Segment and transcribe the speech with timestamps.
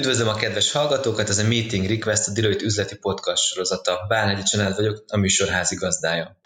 [0.00, 4.04] Üdvözlöm a kedves hallgatókat, ez a Meeting Request, a Deloitte üzleti podcast sorozata.
[4.08, 6.36] Bálnegyi Csanád vagyok, a műsor házigazdája.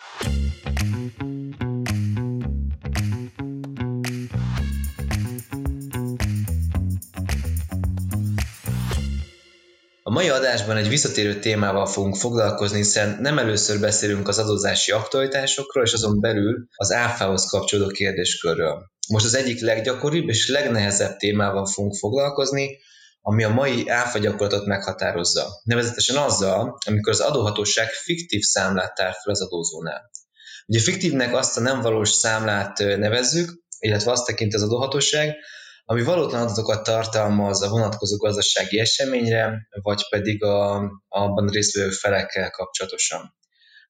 [10.03, 15.85] A mai adásban egy visszatérő témával fogunk foglalkozni, hiszen nem először beszélünk az adózási aktualitásokról,
[15.85, 18.91] és azon belül az áfához kapcsolódó kérdéskörről.
[19.09, 22.79] Most az egyik leggyakoribb és legnehezebb témával fogunk foglalkozni,
[23.27, 24.19] ami a mai áfa
[24.65, 25.61] meghatározza.
[25.63, 30.11] Nevezetesen azzal, amikor az adóhatóság fiktív számlát tár fel az adózónál.
[30.67, 35.35] Ugye fiktívnek azt a nem valós számlát nevezzük, illetve azt tekint az adóhatóság,
[35.85, 43.35] ami valótlan adatokat tartalmaz a vonatkozó gazdasági eseményre, vagy pedig a, abban résztvevő felekkel kapcsolatosan.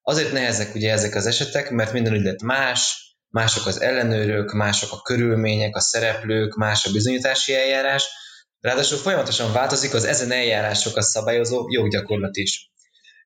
[0.01, 5.01] Azért nehezek ugye ezek az esetek, mert minden ügylet más, mások az ellenőrök, mások a
[5.01, 8.23] körülmények, a szereplők, más a bizonyítási eljárás,
[8.65, 12.71] ráadásul folyamatosan változik az ezen eljárásokat szabályozó joggyakorlat is.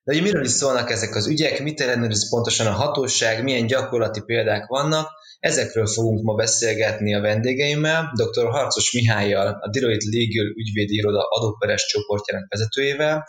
[0.04, 4.20] De ugye miről is szólnak ezek az ügyek, mit ellenőriz pontosan a hatóság, milyen gyakorlati
[4.20, 8.50] példák vannak, ezekről fogunk ma beszélgetni a vendégeimmel, dr.
[8.50, 13.24] Harcos Mihályjal, a Deloitte Legal ügyvédi iroda adóperes csoportjának vezetőjével,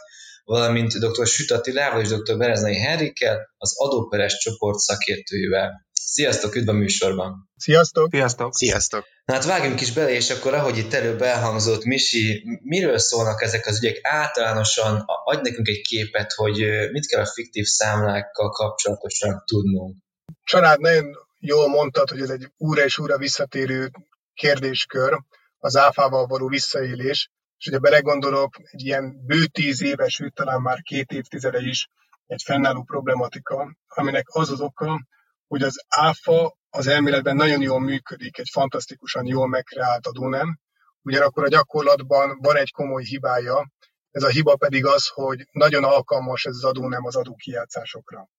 [0.52, 1.28] valamint dr.
[1.28, 2.38] Süt Attilával és dr.
[2.38, 5.86] Bereznai Henrikkel, az adóperes csoport szakértőjével.
[5.94, 7.50] Sziasztok, üdv a műsorban!
[7.56, 8.08] Sziasztok!
[8.12, 8.56] Sziasztok!
[8.56, 9.06] Sziasztok!
[9.26, 13.68] Na hát vágjunk is bele, és akkor ahogy itt előbb elhangzott, Misi, miről szólnak ezek
[13.68, 14.00] az ügyek?
[14.02, 19.98] Általánosan adj nekünk egy képet, hogy mit kell a fiktív számlákkal kapcsolatosan tudnunk.
[20.44, 21.06] Család, nagyon
[21.40, 23.92] jól mondtad, hogy ez egy újra és újra visszatérő
[24.34, 25.20] kérdéskör,
[25.58, 27.30] az áfával való visszaélés,
[27.62, 31.88] és ugye belegondolok, egy ilyen bő tíz éves, sőt talán már két évtizede is
[32.26, 35.08] egy fennálló problematika, aminek az az oka,
[35.48, 40.60] hogy az áfa az elméletben nagyon jól működik, egy fantasztikusan jól megkreált adónem,
[41.02, 43.72] ugyanakkor a gyakorlatban van egy komoly hibája,
[44.12, 48.30] ez a hiba pedig az, hogy nagyon alkalmas ez az adónem az adókijátszásokra.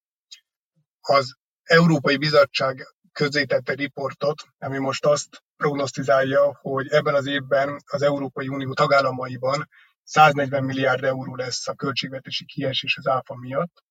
[1.00, 8.49] Az Európai Bizottság közzétette riportot, ami most azt prognosztizálja, hogy ebben az évben az Európai
[8.49, 9.69] Unió tagállamaiban
[10.03, 13.84] 140 milliárd euró lesz a költségvetési kiesés az áfa miatt,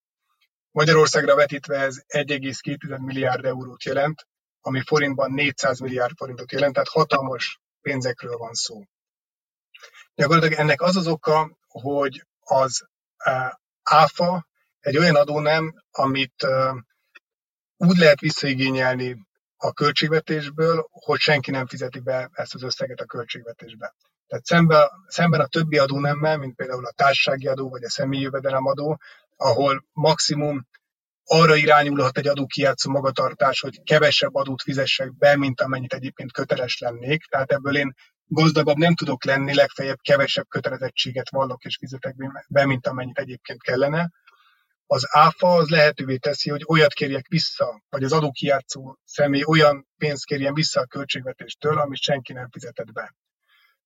[0.72, 4.28] Magyarországra vetítve ez 1,2 milliárd eurót jelent,
[4.62, 8.84] ami forintban 400 milliárd forintot jelent, tehát hatalmas pénzekről van szó.
[10.16, 12.88] Gyakorlatilag ennek az az oka, hogy az
[13.84, 14.48] áfa
[14.80, 16.48] egy olyan adónem, amit
[17.78, 19.28] úgy lehet visszaigényelni
[19.64, 23.96] a költségvetésből, hogy senki nem fizeti be ezt az összeget a költségvetésbe.
[24.28, 29.00] Tehát szemben, szemben a többi adónemmel, mint például a társasági adó vagy a személyi jövedelemadó,
[29.36, 30.68] ahol maximum
[31.24, 37.26] arra irányulhat egy adókijátszó magatartás, hogy kevesebb adót fizessek be, mint amennyit egyébként köteles lennék.
[37.26, 37.94] Tehát ebből én
[38.28, 42.16] gazdagabb nem tudok lenni, legfeljebb kevesebb kötelezettséget vallok és fizetek
[42.48, 44.12] be, mint amennyit egyébként kellene.
[44.94, 50.25] Az áfa az lehetővé teszi, hogy olyat kérjek vissza, vagy az adókijátszó személy olyan pénzt
[50.25, 53.16] kérjen vissza a költségvetéstől, amit senki nem fizetett be.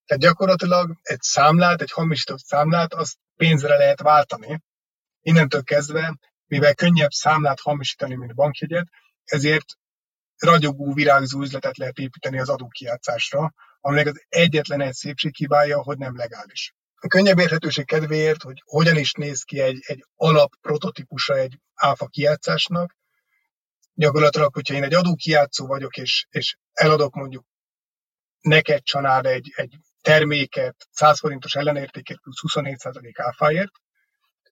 [0.05, 4.61] Tehát gyakorlatilag egy számlát, egy hamisított számlát, azt pénzre lehet váltani.
[5.21, 8.87] Innentől kezdve, mivel könnyebb számlát hamisítani, mint bankjegyet,
[9.23, 9.65] ezért
[10.37, 16.73] ragyogó, virágzó üzletet lehet építeni az adókijátszásra, aminek az egyetlen egy szépséghibája, hogy nem legális.
[17.05, 22.07] A könnyebb érthetőség kedvéért, hogy hogyan is néz ki egy, egy alap prototípusa egy áfa
[22.07, 22.95] kijátszásnak,
[23.93, 27.45] gyakorlatilag, hogyha én egy adókijátszó vagyok, és, és eladok mondjuk
[28.39, 33.71] neked család egy, egy terméket 100 forintos ellenértékért plusz 27% áfáért,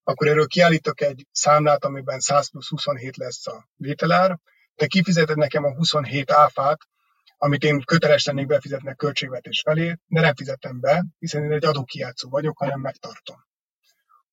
[0.04, 4.40] akkor erről kiállítok egy számlát, amiben 100 plusz 27 lesz a vételár,
[4.76, 6.80] de kifizeted nekem a 27 áfát,
[7.44, 12.30] amit én köteles lennék befizetni költségvetés felé, de nem fizetem be, hiszen én egy adókijátszó
[12.30, 13.36] vagyok, hanem megtartom.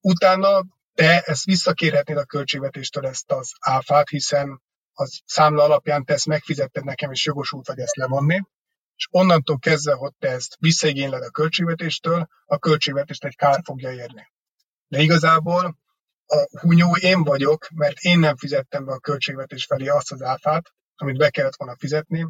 [0.00, 4.62] Utána te ezt visszakérhetnéd a költségvetéstől ezt az áfát, hiszen
[4.92, 8.40] az számla alapján te ezt megfizetted nekem, és jogosult vagy ezt levonni,
[8.94, 14.32] és onnantól kezdve, hogy te ezt visszaigényled a költségvetéstől, a költségvetést egy kár fogja érni.
[14.88, 15.78] De igazából
[16.26, 20.72] a hunyó én vagyok, mert én nem fizettem be a költségvetés felé azt az áfát,
[20.96, 22.26] amit be kellett volna fizetni.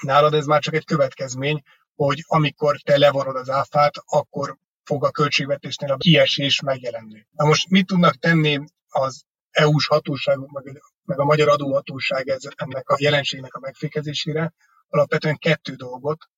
[0.00, 1.62] Nálad ez már csak egy következmény,
[1.94, 7.26] hogy amikor te levarod az áfát, akkor fog a költségvetésnél a kiesés megjelenni.
[7.30, 12.88] Na most mit tudnak tenni az EU-s hatóságok, meg, meg a magyar adóhatóság ez, ennek
[12.88, 14.52] a jelenségnek a megfékezésére?
[14.88, 16.28] Alapvetően kettő dolgot.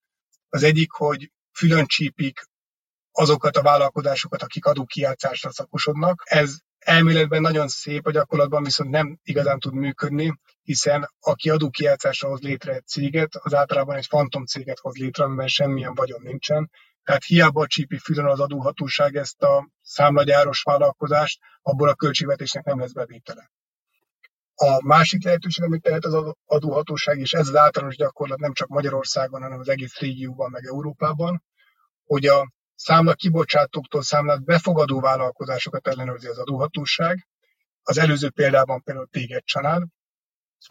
[0.49, 2.41] Az egyik, hogy fülön csípik
[3.13, 6.23] azokat a vállalkozásokat, akik adókijátszásra szakosodnak.
[6.25, 12.41] Ez elméletben nagyon szép, a gyakorlatban viszont nem igazán tud működni, hiszen aki adókijátszásra hoz
[12.41, 16.71] létre egy céget, az általában egy fantom céget hoz létre, amiben semmilyen vagyon nincsen,
[17.05, 22.93] Tehát hiába csípi fülön az adóhatóság ezt a számlagyáros vállalkozást, abból a költségvetésnek nem lesz
[22.93, 23.51] bevétele.
[24.55, 29.43] A másik lehetőség, amit tehet az adóhatóság, és ez az általános gyakorlat nem csak Magyarországon,
[29.43, 31.43] hanem az egész régióban, meg Európában,
[32.05, 32.53] hogy a
[32.83, 37.29] számla kibocsátóktól számlát befogadó vállalkozásokat ellenőrzi az adóhatóság.
[37.83, 39.83] Az előző példában például téged család,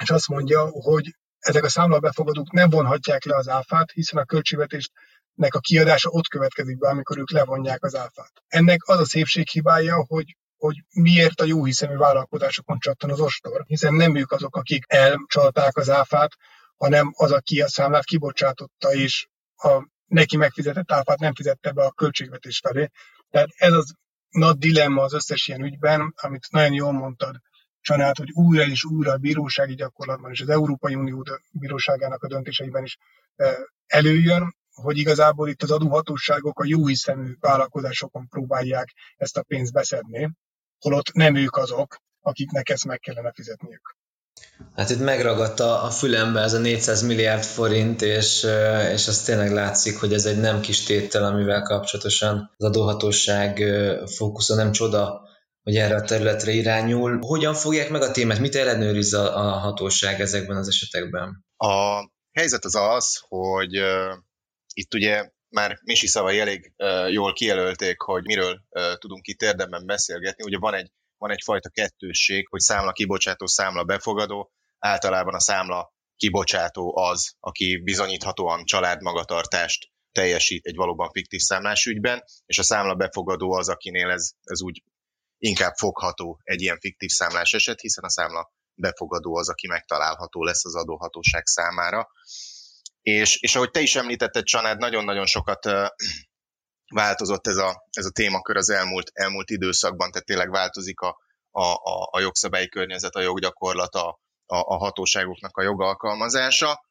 [0.04, 4.26] és azt mondja, hogy ezek a számla befogadók nem vonhatják le az áfát, hiszen a
[4.26, 8.32] költségvetésnek a kiadása ott következik be, amikor ők levonják az áfát.
[8.48, 13.64] Ennek az a szépség hibája, hogy hogy miért a jó hiszemű vállalkozásokon csattan az ostor,
[13.68, 16.36] hiszen nem ők azok, akik elcsalták az áfát,
[16.76, 21.92] hanem az, aki a számlát kibocsátotta, és a neki megfizetett áfát nem fizette be a
[21.92, 22.90] költségvetés felé.
[23.30, 23.94] Tehát ez az
[24.30, 27.36] nagy dilemma az összes ilyen ügyben, amit nagyon jól mondtad,
[27.82, 32.84] Csanát, hogy újra és újra a bírósági gyakorlatban és az Európai Unió bíróságának a döntéseiben
[32.84, 32.98] is
[33.36, 39.74] e, előjön, hogy igazából itt az adóhatóságok a jó hiszemű vállalkozásokon próbálják ezt a pénzt
[39.74, 40.32] beszedni,
[40.80, 43.96] holott nem ők azok, akiknek ezt meg kellene fizetniük.
[44.76, 48.48] Hát itt megragadta a fülembe ez a 400 milliárd forint, és,
[48.92, 53.64] és az tényleg látszik, hogy ez egy nem kis tétel, amivel kapcsolatosan az adóhatóság
[54.06, 55.30] fókusza nem csoda,
[55.64, 57.20] hogy erre a területre irányul.
[57.22, 58.40] Hogyan fogják meg a témát?
[58.40, 61.46] Mit ellenőriz a, a hatóság ezekben az esetekben?
[61.58, 64.14] A helyzet az az, hogy uh,
[64.74, 69.86] itt ugye már Misi szavai elég uh, jól kijelölték, hogy miről uh, tudunk itt érdemben
[69.86, 70.44] beszélgetni.
[70.44, 70.92] Ugye van egy
[71.22, 74.52] van egyfajta kettősség, hogy számla kibocsátó, számla befogadó.
[74.80, 82.60] Általában a számla kibocsátó az, aki bizonyíthatóan családmagatartást teljesít egy valóban fiktív számlás ügyben, és
[82.60, 84.84] a számla befogadó az, akinél ez, ez úgy
[85.38, 90.66] inkább fogható egy ilyen fiktív számlás eset, hiszen a számla befogadó az, aki megtalálható lesz
[90.66, 92.08] az adóhatóság számára.
[93.02, 95.66] És, és ahogy te is említetted, Csanád, nagyon-nagyon sokat
[96.92, 101.18] változott ez a, ez a témakör az elmúlt, elmúlt időszakban, tehát tényleg változik a,
[101.52, 106.90] a, a, a jogszabályi környezet, a joggyakorlat, a, a, a hatóságoknak a jogalkalmazása.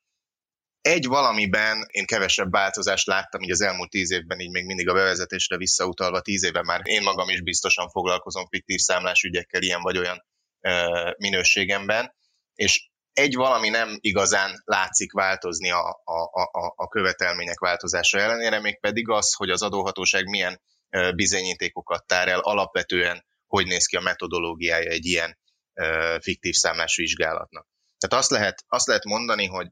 [0.81, 4.95] Egy valamiben én kevesebb változást láttam így az elmúlt tíz évben, így még mindig a
[4.95, 9.99] bevezetésre visszautalva, tíz éve már én magam is biztosan foglalkozom fiktív számlás ügyekkel ilyen vagy
[9.99, 10.25] olyan
[10.61, 12.15] ö, minőségemben,
[12.55, 12.90] és
[13.21, 19.09] egy valami nem igazán látszik változni a, a, a, a követelmények változása ellenére, még pedig
[19.09, 20.61] az, hogy az adóhatóság milyen
[21.15, 25.39] bizonyítékokat tár el, alapvetően hogy néz ki a metodológiája egy ilyen
[26.21, 27.67] fiktív számlás vizsgálatnak.
[27.99, 29.67] Tehát azt lehet, azt lehet mondani, hogy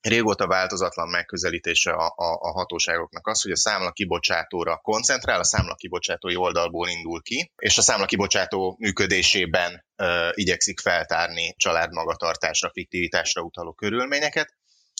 [0.00, 5.74] régóta változatlan megközelítése a, a, a hatóságoknak az, hogy a számla kibocsátóra koncentrál, a számla
[5.74, 13.72] kibocsátói oldalból indul ki, és a számla kibocsátó működésében ö, igyekszik feltárni családmagatartásra, fiktivitásra utaló
[13.72, 14.54] körülményeket,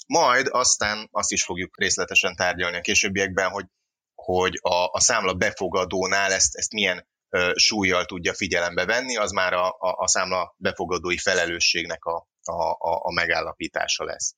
[0.07, 3.67] majd aztán azt is fogjuk részletesen tárgyalni a későbbiekben, hogy,
[4.15, 9.53] hogy a, a számla befogadónál ezt, ezt milyen ö, súlyjal tudja figyelembe venni, az már
[9.53, 14.35] a, a, a számla befogadói felelősségnek a, a, a, a megállapítása lesz.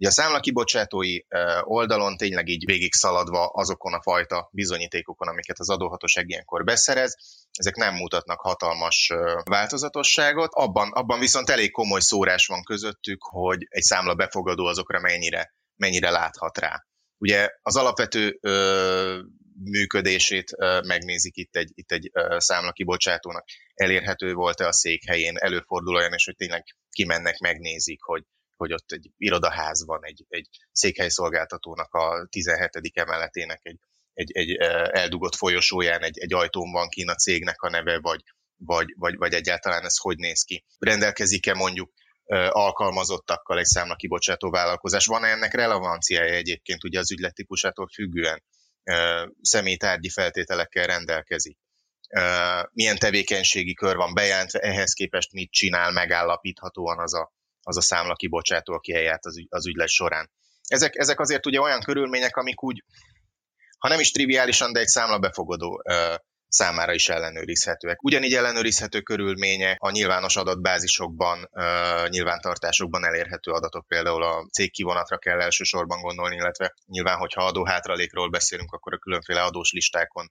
[0.00, 1.18] Ugye a számlakibocsátói
[1.60, 7.16] oldalon tényleg így végig szaladva azokon a fajta bizonyítékokon, amiket az adóhatóság ilyenkor beszerez,
[7.52, 9.12] ezek nem mutatnak hatalmas
[9.44, 10.52] változatosságot.
[10.52, 16.10] Abban, abban viszont elég komoly szórás van közöttük, hogy egy számla befogadó azokra mennyire, mennyire
[16.10, 16.84] láthat rá.
[17.18, 19.20] Ugye az alapvető ö,
[19.64, 23.44] működését ö, megnézik itt egy, itt egy ö, számlakibocsátónak.
[23.74, 28.22] Elérhető volt-e a székhelyén, előfordul olyan, és hogy tényleg kimennek, megnézik, hogy
[28.60, 32.70] hogy ott egy irodaház van, egy, egy székhelyszolgáltatónak a 17.
[32.92, 33.78] emeletének egy,
[34.12, 34.56] egy, egy
[34.90, 38.22] eldugott folyosóján egy, egy ajtón van kín a cégnek a neve, vagy,
[38.56, 40.64] vagy, vagy, vagy egyáltalán ez hogy néz ki.
[40.78, 41.92] Rendelkezik-e mondjuk
[42.48, 45.06] alkalmazottakkal egy számla kibocsátó vállalkozás.
[45.06, 48.42] Van-e ennek relevanciája egyébként ugye az ügylettípusától függően?
[49.40, 51.58] Személytárgyi feltételekkel rendelkezik.
[52.72, 58.14] Milyen tevékenységi kör van bejelentve, ehhez képest mit csinál megállapíthatóan az a, az a számla
[58.14, 60.30] kibocsátó, aki eljárt az, ügy, az ügylet során.
[60.68, 62.84] Ezek, ezek azért ugye olyan körülmények, amik úgy,
[63.78, 66.14] ha nem is triviálisan, de egy számla befogadó ö,
[66.48, 68.02] számára is ellenőrizhetőek.
[68.02, 76.00] Ugyanígy ellenőrizhető körülmények a nyilvános adatbázisokban, ö, nyilvántartásokban elérhető adatok, például a cégkivonatra kell elsősorban
[76.00, 80.30] gondolni, illetve nyilván, hogyha adóhátralékról beszélünk, akkor a különféle adós listákon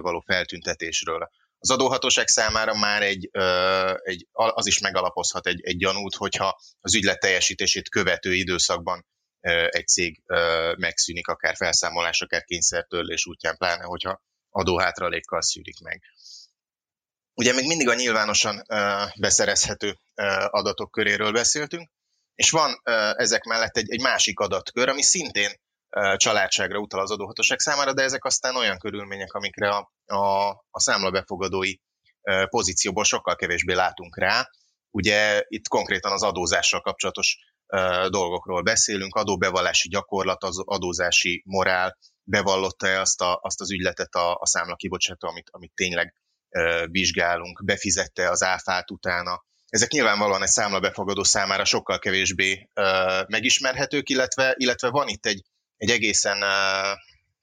[0.00, 1.28] való feltüntetésről
[1.64, 3.30] az adóhatóság számára már egy,
[4.02, 9.06] egy, az is megalapozhat egy, egy gyanút, hogyha az ügylet teljesítését követő időszakban
[9.68, 10.22] egy cég
[10.76, 16.02] megszűnik, akár felszámolás, akár kényszertörlés útján, pláne hogyha adóhátralékkal szűrik meg.
[17.34, 18.62] Ugye még mindig a nyilvánosan
[19.20, 19.98] beszerezhető
[20.46, 21.90] adatok köréről beszéltünk,
[22.34, 22.80] és van
[23.16, 25.62] ezek mellett egy, egy másik adatkör, ami szintén
[26.16, 31.10] családságra utal az adóhatóság számára, de ezek aztán olyan körülmények, amikre a, a, a számla
[31.10, 31.74] befogadói
[32.48, 34.48] pozícióból sokkal kevésbé látunk rá.
[34.90, 37.38] Ugye itt konkrétan az adózással kapcsolatos
[38.08, 44.46] dolgokról beszélünk, adóbevallási gyakorlat, az adózási morál, bevallotta-e azt, a, azt az ügyletet a, a
[44.46, 46.14] számla kibocsátó, amit, amit tényleg
[46.90, 49.44] vizsgálunk, befizette az áfát utána.
[49.68, 52.70] Ezek nyilvánvalóan egy számlabefogadó számára sokkal kevésbé
[53.26, 55.42] megismerhetők, illetve, illetve van itt egy,
[55.76, 56.44] egy egészen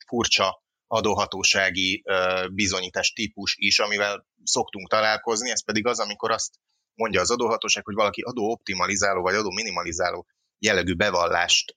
[0.08, 2.04] furcsa adóhatósági
[2.52, 6.54] bizonyítás típus is, amivel szoktunk találkozni, ez pedig az, amikor azt
[6.94, 10.28] mondja az adóhatóság, hogy valaki adóoptimalizáló vagy adóminimalizáló
[10.60, 11.76] jellegű bevallást,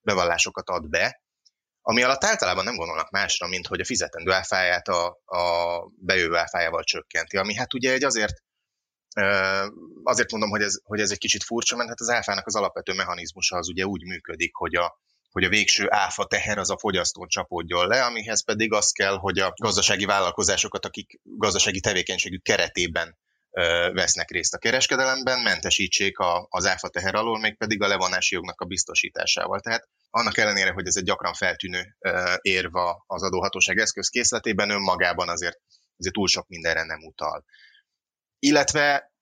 [0.00, 1.22] bevallásokat ad be,
[1.80, 5.44] ami alatt általában nem gondolnak másra, mint hogy a fizetendő áfáját a, a
[5.96, 8.44] bejövő áfájával csökkenti, ami hát ugye egy azért
[10.02, 12.92] azért mondom, hogy ez, hogy ez egy kicsit furcsa, mert hát az áfának az alapvető
[12.92, 15.00] mechanizmusa az ugye úgy működik, hogy a,
[15.36, 19.38] hogy a végső áfa teher az a fogyasztón csapódjon le, amihez pedig az kell, hogy
[19.38, 23.18] a gazdasági vállalkozásokat, akik gazdasági tevékenységük keretében
[23.92, 28.60] vesznek részt a kereskedelemben, mentesítsék a, az áfa teher alól, még pedig a levonási jognak
[28.60, 29.60] a biztosításával.
[29.60, 31.96] Tehát annak ellenére, hogy ez egy gyakran feltűnő
[32.40, 35.60] érva az adóhatóság eszközkészletében, önmagában azért,
[35.98, 37.44] azért túl sok mindenre nem utal.
[38.38, 39.12] Illetve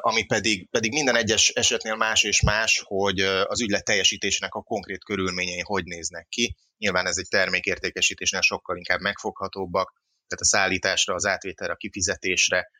[0.00, 5.04] ami pedig, pedig minden egyes esetnél más és más, hogy az ügylet teljesítésének a konkrét
[5.04, 6.56] körülményei hogy néznek ki.
[6.78, 9.92] Nyilván ez egy termékértékesítésnél sokkal inkább megfoghatóbbak,
[10.26, 12.70] tehát a szállításra, az átvételre, a kifizetésre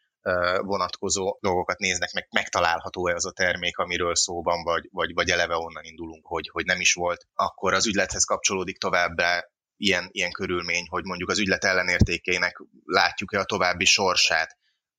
[0.61, 5.57] vonatkozó dolgokat néznek meg, megtalálható-e az a termék, amiről szó van, vagy, vagy, vagy eleve
[5.57, 7.27] onnan indulunk, hogy, hogy nem is volt.
[7.35, 9.45] Akkor az ügylethez kapcsolódik továbbá
[9.77, 14.57] ilyen, ilyen körülmény, hogy mondjuk az ügylet ellenértékének látjuk-e a további sorsát,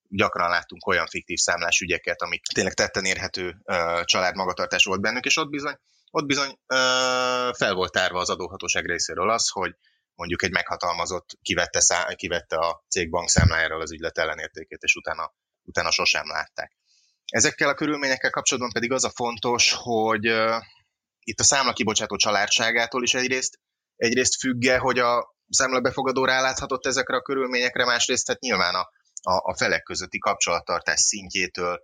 [0.10, 3.58] gyakran láttunk olyan fiktív számlás ügyeket, amik tényleg tetten érhető
[4.04, 5.78] család magatartás volt bennük, és ott bizony,
[6.12, 6.60] ott bizony
[7.58, 9.76] fel volt tárva az adóhatóság részéről az, hogy
[10.16, 15.92] mondjuk egy meghatalmazott kivette, szá, kivette a cég bankszámlájáról az ügylet ellenértékét, és utána, utána
[15.92, 16.78] sosem látták.
[17.26, 20.26] Ezekkel a körülményekkel kapcsolatban pedig az a fontos, hogy
[21.20, 23.60] itt a számla kibocsátó családságától is egyrészt,
[23.96, 28.90] egyrészt függe, hogy a számla befogadó ráláthatott ezekre a körülményekre, másrészt hát nyilván a,
[29.26, 31.82] a, a felek közötti kapcsolattartás szintjétől,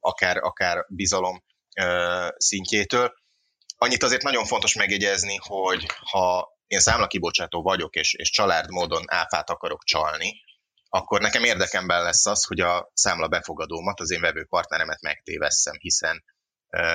[0.00, 1.44] akár, akár bizalom
[2.36, 3.12] szintjétől.
[3.76, 9.50] Annyit azért nagyon fontos megjegyezni, hogy ha én számlakibocsátó vagyok, és, és család módon áfát
[9.50, 10.42] akarok csalni,
[10.88, 16.24] akkor nekem érdekemben lesz az, hogy a számla befogadómat, az én vevő partneremet megtévesszem, hiszen,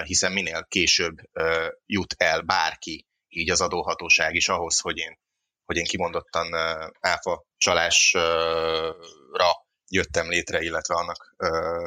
[0.04, 1.16] hiszen minél később
[1.86, 5.20] jut el bárki, így az adóhatóság is ahhoz, hogy én,
[5.66, 6.54] hogy én kimondottan
[7.00, 8.96] áfa csalásra
[9.88, 11.36] jöttem létre, illetve annak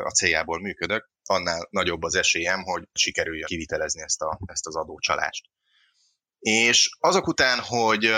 [0.04, 5.44] a céljából működök, annál nagyobb az esélyem, hogy sikerüljön kivitelezni ezt, a, ezt az adócsalást.
[6.38, 8.10] És azok után, hogy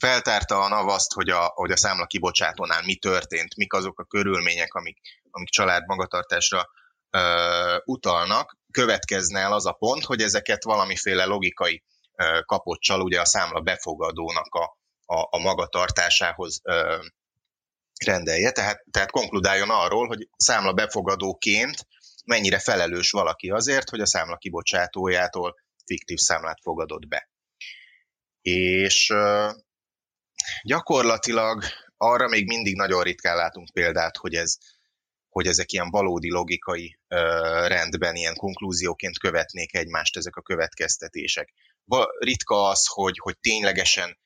[0.00, 4.04] feltárta a NAV azt, hogy a, hogy a számla kibocsátónál mi történt, mik azok a
[4.04, 4.98] körülmények, amik,
[5.30, 6.68] amik család magatartásra
[7.10, 11.84] ö, utalnak, következne el az a pont, hogy ezeket valamiféle logikai
[12.16, 14.77] ö, kapocsal ugye a számla befogadónak a,
[15.10, 17.04] a, a magatartásához ö,
[18.04, 21.86] rendelje, tehát, tehát konkludáljon arról, hogy számla befogadóként
[22.24, 27.30] mennyire felelős valaki azért, hogy a számla kibocsátójától fiktív számlát fogadott be.
[28.40, 29.12] És
[30.62, 31.64] gyakorlatilag
[31.96, 34.56] arra még mindig nagyon ritkán látunk példát, hogy ez,
[35.28, 36.98] hogy ezek ilyen valódi logikai
[37.66, 41.52] rendben, ilyen konklúzióként követnék egymást ezek a következtetések.
[42.18, 44.18] Ritka az, hogy, hogy ténylegesen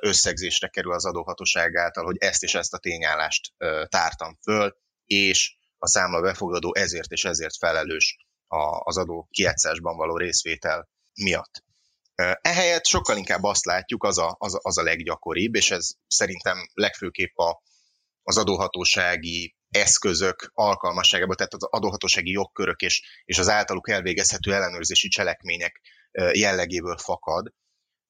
[0.00, 3.52] összegzésre kerül az adóhatóság által, hogy ezt és ezt a tényállást
[3.88, 8.16] tártam föl, és a számla befogadó ezért és ezért felelős
[8.78, 11.64] az adó kijátszásban való részvétel miatt.
[12.40, 17.36] Ehelyett sokkal inkább azt látjuk, az a, az, az a leggyakoribb, és ez szerintem legfőképp
[17.36, 17.62] a,
[18.22, 25.80] az adóhatósági eszközök alkalmasságából, tehát az adóhatósági jogkörök és, és az általuk elvégezhető ellenőrzési cselekmények
[26.32, 27.52] jellegéből fakad,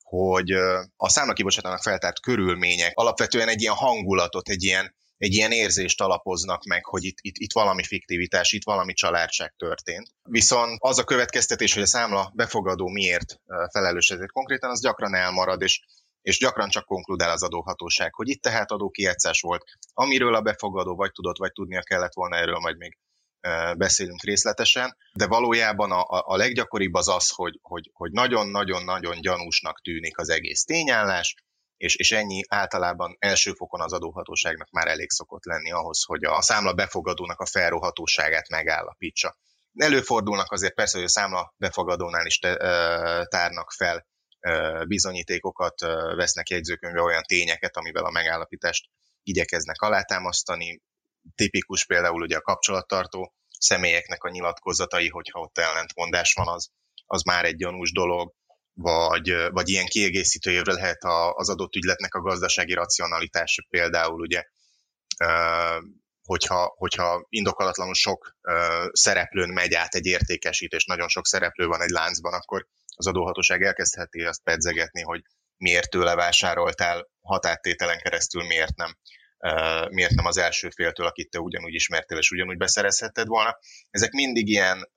[0.08, 0.50] hogy
[0.96, 6.84] a számlakibocsátának feltárt körülmények alapvetően egy ilyen hangulatot, egy ilyen egy ilyen érzést alapoznak meg,
[6.84, 10.08] hogy itt, itt, itt valami fiktivitás, itt valami családság történt.
[10.22, 13.40] Viszont az a következtetés, hogy a számla befogadó miért
[13.72, 15.80] felelős ezért konkrétan, az gyakran elmarad, és,
[16.22, 21.12] és gyakran csak konkludál az adóhatóság, hogy itt tehát adókijátszás volt, amiről a befogadó vagy
[21.12, 22.98] tudott, vagy tudnia kellett volna, erről majd még
[23.76, 30.18] beszélünk részletesen, de valójában a, a leggyakoribb az az, hogy, hogy, hogy nagyon-nagyon-nagyon gyanúsnak tűnik
[30.18, 31.34] az egész tényállás,
[31.76, 36.42] és, és ennyi általában első fokon az adóhatóságnak már elég szokott lenni ahhoz, hogy a
[36.42, 39.38] számla befogadónak a felróhatóságát megállapítsa.
[39.74, 42.56] Előfordulnak azért persze, hogy a számla befogadónál is te,
[43.24, 44.06] tárnak fel
[44.86, 45.80] bizonyítékokat,
[46.16, 48.88] vesznek jegyzőkönyvbe olyan tényeket, amivel a megállapítást
[49.22, 50.82] igyekeznek alátámasztani.
[51.34, 56.70] Tipikus például ugye a kapcsolattartó személyeknek a nyilatkozatai, hogyha ott ellentmondás van, az,
[57.06, 58.34] az már egy gyanús dolog,
[58.72, 64.44] vagy, vagy ilyen kiegészítőjévre lehet az adott ügyletnek a gazdasági racionalitása például, ugye,
[66.22, 68.36] hogyha, hogyha indokolatlanul sok
[68.92, 74.22] szereplőn megy át egy értékesítés, nagyon sok szereplő van egy láncban, akkor az adóhatóság elkezdheti
[74.22, 75.22] azt pedzegetni, hogy
[75.56, 78.96] miért tőle vásároltál határtételen keresztül, miért nem
[79.90, 83.58] miért nem az első féltől, akit te ugyanúgy ismertél, és ugyanúgy beszerezhetted volna.
[83.90, 84.90] Ezek mindig ilyen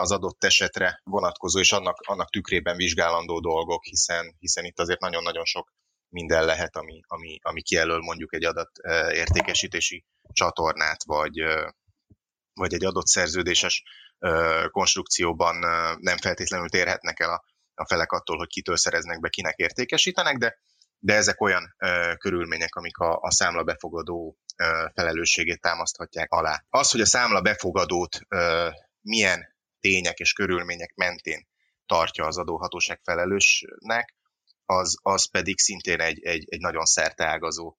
[0.00, 5.44] az adott esetre vonatkozó, és annak, annak tükrében vizsgálandó dolgok, hiszen, hiszen itt azért nagyon-nagyon
[5.44, 5.72] sok
[6.08, 8.70] minden lehet, ami, ami, ami kijelöl mondjuk egy adat
[9.12, 11.42] értékesítési csatornát, vagy,
[12.52, 13.82] vagy egy adott szerződéses
[14.70, 15.56] konstrukcióban
[16.00, 20.58] nem feltétlenül térhetnek el a, a felek attól, hogy kitől szereznek be, kinek értékesítenek, de
[20.98, 26.64] de ezek olyan ö, körülmények, amik a, a számla befogadó ö, felelősségét támaszthatják alá.
[26.68, 28.68] Az, hogy a számla befogadót ö,
[29.00, 31.48] milyen tények és körülmények mentén
[31.86, 34.14] tartja az adóhatóság felelősnek,
[34.64, 37.76] az, az pedig szintén egy, egy, egy nagyon szerteágazó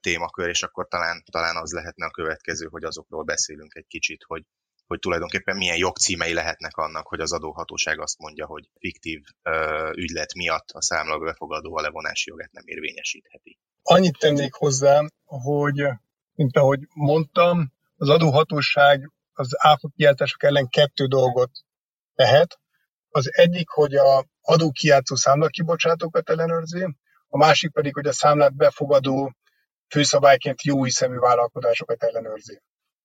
[0.00, 4.44] témakör, és akkor talán, talán az lehetne a következő, hogy azokról beszélünk egy kicsit, hogy,
[4.92, 10.34] hogy tulajdonképpen milyen jogcímei lehetnek annak, hogy az adóhatóság azt mondja, hogy fiktív ö, ügylet
[10.34, 13.58] miatt a számla befogadó a levonási jogát nem érvényesítheti.
[13.82, 15.82] Annyit tennék hozzá, hogy,
[16.34, 19.88] mint ahogy mondtam, az adóhatóság az áfa
[20.36, 21.50] ellen kettő dolgot
[22.14, 22.60] tehet.
[23.08, 26.96] Az egyik, hogy a adókiátszó számlakibocsátókat ellenőrzi,
[27.28, 29.32] a másik pedig, hogy a számlát befogadó
[29.88, 32.62] főszabályként jó hiszemű vállalkozásokat ellenőrzi.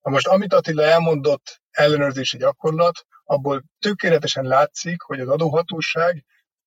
[0.07, 6.25] Na most, amit Attila elmondott ellenőrzési gyakorlat, abból tökéletesen látszik, hogy az adóhatóság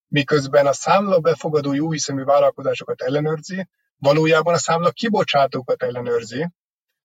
[0.08, 6.48] miközben a számla befogadó jóhiszemű vállalkozásokat ellenőrzi, valójában a számla kibocsátókat ellenőrzi.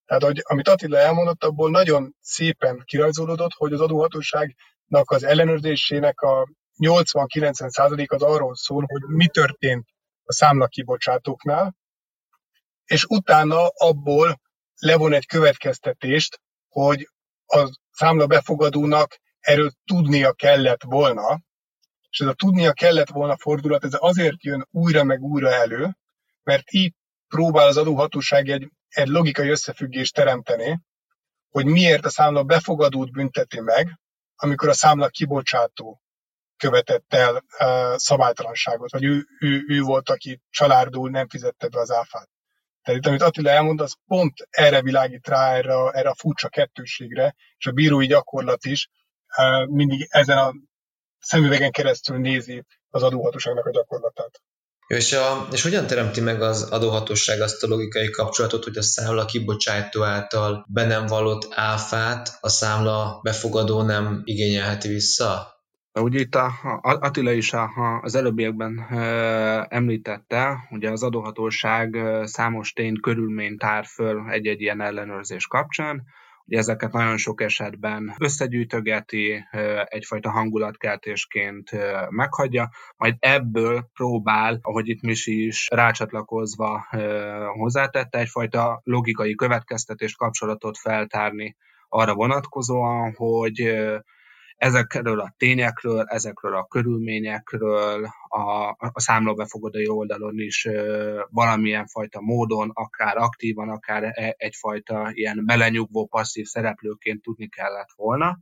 [0.06, 6.48] Tehát, hogy, amit Attila elmondott, abból nagyon szépen kirajzolódott, hogy az adóhatóságnak az ellenőrzésének a
[6.78, 9.88] 80-90% az arról szól, hogy mi történt
[10.24, 11.76] a számla kibocsátóknál,
[12.86, 14.44] és utána abból
[14.80, 17.10] levon egy következtetést, hogy
[17.46, 21.42] a számla befogadónak erről tudnia kellett volna,
[22.10, 25.98] és ez a tudnia kellett volna fordulat, ez azért jön újra meg újra elő,
[26.44, 26.94] mert így
[27.28, 30.80] próbál az adóhatóság egy, egy logikai összefüggést teremteni,
[31.50, 34.00] hogy miért a számla befogadót bünteti meg,
[34.36, 36.02] amikor a számla kibocsátó
[36.58, 41.92] követett el uh, szabálytalanságot, vagy ő, ő, ő volt, aki csalárdul nem fizette be az
[41.92, 42.30] áfát.
[42.86, 47.66] Tehát amit Attila elmond, az pont erre világít rá, erre, erre a furcsa kettőségre, és
[47.66, 48.90] a bírói gyakorlat is
[49.68, 50.54] mindig ezen a
[51.20, 54.42] szemüvegen keresztül nézi az adóhatóságnak a gyakorlatát.
[54.88, 59.26] És, a, és hogyan teremti meg az adóhatóság azt a logikai kapcsolatot, hogy a számla
[59.26, 65.55] kibocsátó által be nem vallott áfát a számla befogadó nem igényelheti vissza?
[66.00, 67.70] Ugye itt a, Attila is a,
[68.02, 68.86] az előbbiekben
[69.70, 76.04] említette, ugye az adóhatóság számos tény körülményt tár föl egy-egy ilyen ellenőrzés kapcsán,
[76.48, 79.44] Ugye ezeket nagyon sok esetben összegyűjtögeti,
[79.84, 81.70] egyfajta hangulatkeltésként
[82.10, 86.88] meghagyja, majd ebből próbál, ahogy itt Misi is rácsatlakozva
[87.58, 91.56] hozzátette, egyfajta logikai következtetés kapcsolatot feltárni
[91.90, 93.76] arra vonatkozóan, hogy
[94.58, 100.68] ezekről a tényekről, ezekről a körülményekről a, a számlabefogadói oldalon is
[101.30, 108.38] valamilyen fajta módon, akár aktívan, akár e, egyfajta ilyen belenyugvó passzív szereplőként tudni kellett volna.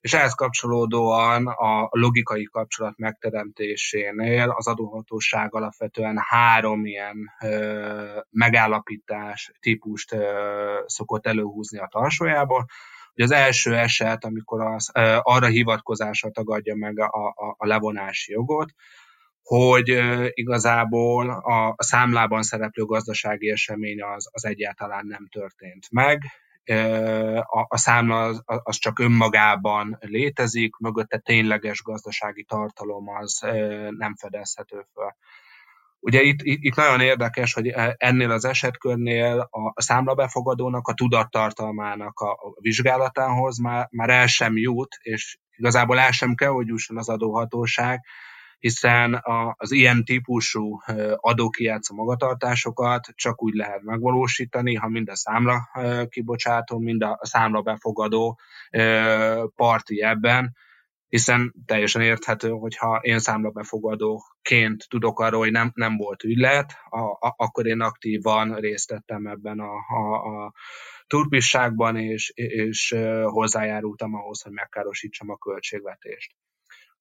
[0.00, 10.12] És ehhez kapcsolódóan a logikai kapcsolat megteremtésénél az adóhatóság alapvetően három ilyen ö, megállapítás típust
[10.12, 12.66] ö, szokott előhúzni a tarsójából.
[13.14, 14.90] Ugye az első eset, amikor az,
[15.22, 18.70] arra hivatkozásra tagadja meg a, a, a levonási jogot,
[19.42, 19.88] hogy
[20.28, 26.22] igazából a, a számlában szereplő gazdasági esemény az, az egyáltalán nem történt meg,
[27.34, 33.40] a, a számla az, az csak önmagában létezik, mögötte tényleges gazdasági tartalom az
[33.90, 35.14] nem fedezhető föl.
[36.04, 42.30] Ugye itt, itt, nagyon érdekes, hogy e, ennél az esetkörnél a számlabefogadónak a tudattartalmának a,
[42.30, 47.08] a vizsgálatához már, már el sem jut, és igazából el sem kell, hogy jusson az
[47.08, 48.00] adóhatóság,
[48.58, 49.20] hiszen
[49.56, 50.80] az ilyen típusú
[51.16, 55.68] adókijátszó magatartásokat csak úgy lehet megvalósítani, ha mind a számla
[56.08, 58.38] kibocsátó, mind a számla befogadó
[59.56, 60.56] parti ebben,
[61.08, 63.18] hiszen teljesen érthető, hogyha én
[64.42, 69.26] számlabefogadóként tudok arról, hogy nem, nem volt ügylet, a, a, akkor én aktívan részt vettem
[69.26, 70.52] ebben a, a, a
[71.06, 76.34] turpisságban, és, és hozzájárultam ahhoz, hogy megkárosítsam a költségvetést.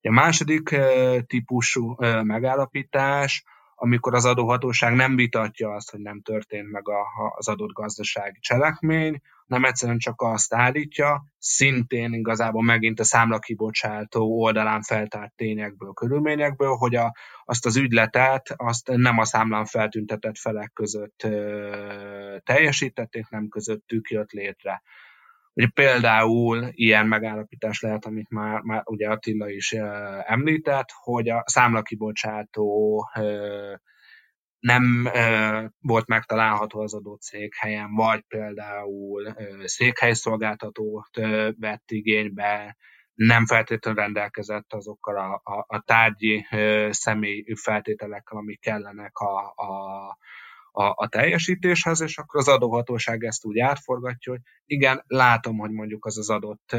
[0.02, 0.76] A második
[1.28, 3.44] típusú megállapítás,
[3.76, 9.22] amikor az adóhatóság nem vitatja azt, hogy nem történt meg a, az adott gazdasági cselekmény,
[9.52, 16.96] nem egyszerűen csak azt állítja, szintén igazából megint a számlakibocsátó oldalán feltárt tényekből, körülményekből, hogy
[16.96, 24.10] a, azt az ügyletet azt nem a számlán feltüntetett felek között ö, teljesítették, nem közöttük
[24.10, 24.82] jött létre.
[25.54, 29.72] Ugye például ilyen megállapítás lehet, amit már, már ugye Attila is
[30.26, 33.06] említett, hogy a számlakibocsátó
[34.62, 35.10] nem
[35.80, 41.16] volt megtalálható az adott székhelyen, vagy például székhelyszolgáltatót
[41.60, 42.78] vett igénybe,
[43.14, 46.48] nem feltétlenül rendelkezett azokkal a, a, a tárgyi
[46.90, 50.18] személy feltételekkel, amik kellenek a, a,
[50.72, 56.06] a, a teljesítéshez, és akkor az adóhatóság ezt úgy átforgatja, hogy igen, látom, hogy mondjuk
[56.06, 56.76] az az adott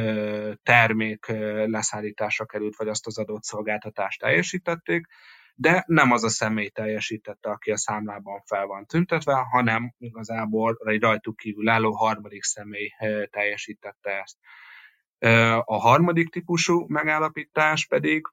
[0.62, 1.26] termék
[1.66, 5.06] leszállításra került, vagy azt az adott szolgáltatást teljesítették,
[5.54, 11.00] de nem az a személy teljesítette, aki a számlában fel van tüntetve, hanem igazából egy
[11.00, 12.88] rajtuk kívül álló harmadik személy
[13.30, 14.36] teljesítette ezt.
[15.64, 18.26] A harmadik típusú megállapítás pedig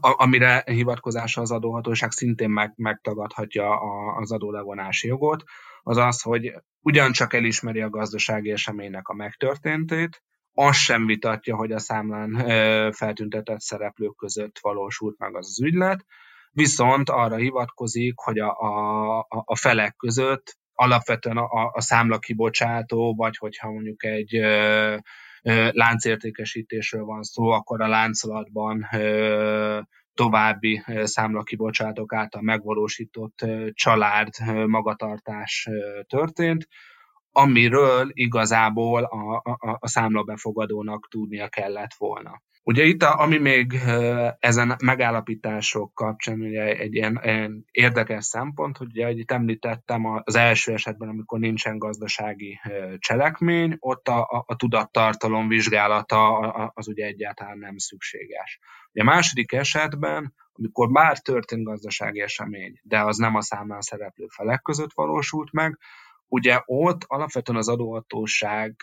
[0.00, 3.80] amire hivatkozása az adóhatóság szintén meg, megtagadhatja
[4.16, 5.42] az adólevonási jogot,
[5.82, 10.22] az az, hogy ugyancsak elismeri a gazdasági eseménynek a megtörténtét,
[10.54, 12.32] azt sem vitatja, hogy a számlán
[12.92, 16.04] feltüntetett szereplők között valósult meg az, az ügylet,
[16.52, 23.36] viszont arra hivatkozik, hogy a, a, a felek között alapvetően a, a számla kibocsátó, vagy
[23.36, 24.40] hogyha mondjuk egy
[25.70, 28.88] láncértékesítésről van szó, akkor a láncolatban
[30.14, 34.28] további számlakibocsátók által megvalósított család
[34.66, 35.68] magatartás
[36.06, 36.66] történt,
[37.32, 42.42] amiről igazából a, a, a számlabefogadónak tudnia kellett volna.
[42.64, 43.80] Ugye itt, a, ami még
[44.38, 50.72] ezen megállapítások kapcsán ugye egy ilyen, ilyen érdekes szempont, hogy ugye, itt említettem az első
[50.72, 52.60] esetben, amikor nincsen gazdasági
[52.98, 56.38] cselekmény, ott a, a, a tudattartalom vizsgálata
[56.74, 58.58] az ugye egyáltalán nem szükséges.
[58.92, 64.26] Ugye a második esetben, amikor már történt gazdasági esemény, de az nem a számlán szereplő
[64.28, 65.78] felek között valósult meg,
[66.32, 68.74] ugye ott alapvetően az adóhatóság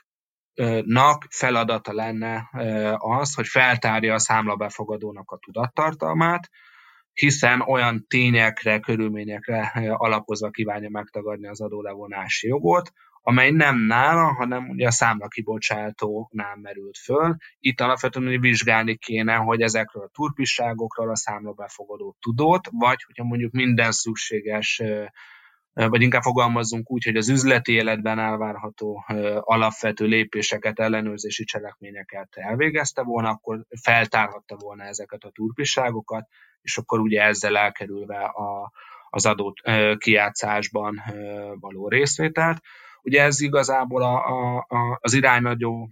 [0.83, 2.49] nak feladata lenne
[2.97, 6.49] az, hogy feltárja a számlabefogadónak a tudattartalmát,
[7.13, 14.87] hiszen olyan tényekre, körülményekre alapozva kívánja megtagadni az adólevonási jogot, amely nem nála, hanem ugye
[14.87, 17.35] a számlakibocsátónál merült föl.
[17.59, 23.91] Itt alapvetően vizsgálni kéne, hogy ezekről a turpisságokról a számlabefogadó tudott, vagy hogyha mondjuk minden
[23.91, 24.81] szükséges
[25.87, 29.05] vagy inkább fogalmazzunk úgy, hogy az üzleti életben elvárható
[29.39, 36.27] alapvető lépéseket, ellenőrzési cselekményeket elvégezte volna, akkor feltárhatta volna ezeket a turpiságokat,
[36.61, 38.71] és akkor ugye ezzel elkerülve a,
[39.09, 39.55] az adott
[39.97, 41.01] kijátszásban
[41.59, 42.61] való részvételt.
[43.01, 45.89] Ugye ez igazából a, a, a, az irányadó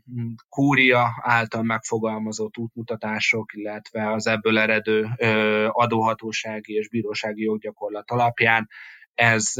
[0.49, 5.07] kúria által megfogalmazott útmutatások, illetve az ebből eredő
[5.71, 8.69] adóhatósági és bírósági joggyakorlat alapján
[9.17, 9.53] ez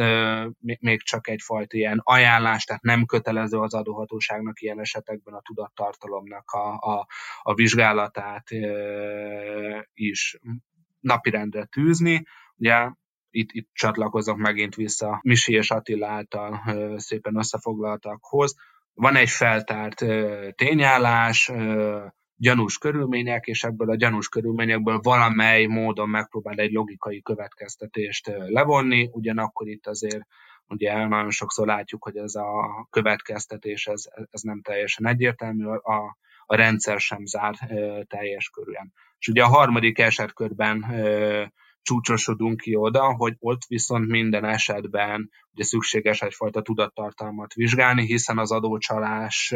[0.80, 6.74] még csak egyfajta ilyen ajánlás, tehát nem kötelező az adóhatóságnak ilyen esetekben a tudattartalomnak a,
[6.74, 7.08] a,
[7.42, 8.48] a vizsgálatát
[9.94, 10.40] is
[11.00, 12.26] napirendre tűzni.
[12.56, 12.92] Ugye
[13.30, 16.62] itt, itt csatlakozok megint vissza Misi és Attila által
[16.98, 18.56] szépen összefoglaltakhoz.
[18.94, 20.06] Van egy feltárt
[20.56, 21.52] tényállás,
[22.38, 29.68] gyanús körülmények, és ebből a gyanús körülményekből valamely módon megpróbál egy logikai következtetést levonni, ugyanakkor
[29.68, 30.22] itt azért
[30.68, 36.56] ugye nagyon sokszor látjuk, hogy ez a következtetés ez, ez nem teljesen egyértelmű, a, a
[36.56, 38.94] rendszer sem zár e, teljes körülön.
[39.20, 45.64] És ugye a harmadik esetkörben e, csúcsosodunk ki oda, hogy ott viszont minden esetben ugye
[45.64, 49.56] szükséges egyfajta tudattartalmat vizsgálni, hiszen az adócsalás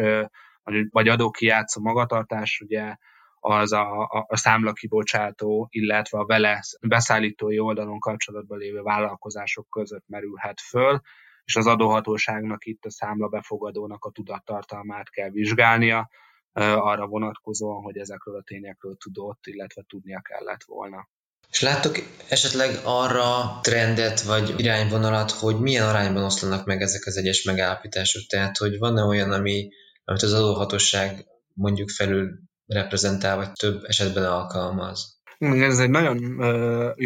[0.90, 2.96] vagy adókijátszó magatartás, ugye
[3.40, 10.62] az a, a, a számlakibocsátó, illetve a vele beszállítói oldalon kapcsolatban lévő vállalkozások között merülhet
[10.62, 11.02] föl,
[11.44, 16.10] és az adóhatóságnak itt a számlabefogadónak a tudattartalmát kell vizsgálnia,
[16.54, 21.10] arra vonatkozóan, hogy ezekről a tényekről tudott, illetve tudnia kellett volna.
[21.50, 21.98] És láttok
[22.30, 28.26] esetleg arra trendet vagy irányvonalat, hogy milyen arányban oszlanak meg ezek az egyes megállapítások?
[28.28, 29.70] Tehát, hogy van-e olyan, ami,
[30.12, 35.20] amit az adóhatóság mondjuk felül reprezentál, vagy több esetben alkalmaz?
[35.40, 36.42] Ez egy nagyon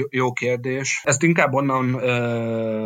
[0.10, 1.02] jó kérdés.
[1.04, 2.00] Ezt inkább onnan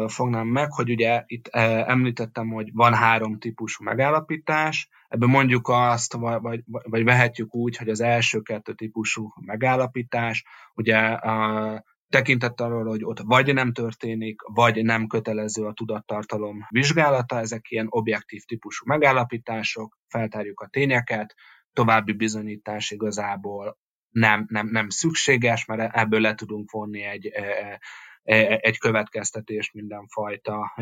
[0.07, 1.47] fognám meg, hogy ugye itt
[1.87, 8.01] említettem, hogy van három típusú megállapítás, ebből mondjuk azt, vagy, vagy vehetjük úgy, hogy az
[8.01, 15.07] első kettő típusú megállapítás, ugye a tekintettel arról, hogy ott vagy nem történik, vagy nem
[15.07, 21.35] kötelező a tudattartalom vizsgálata, ezek ilyen objektív típusú megállapítások, feltárjuk a tényeket,
[21.73, 23.77] további bizonyítás igazából
[24.09, 27.81] nem, nem, nem szükséges, mert ebből le tudunk vonni egy, e, e,
[28.23, 30.75] egy következtetést mindenfajta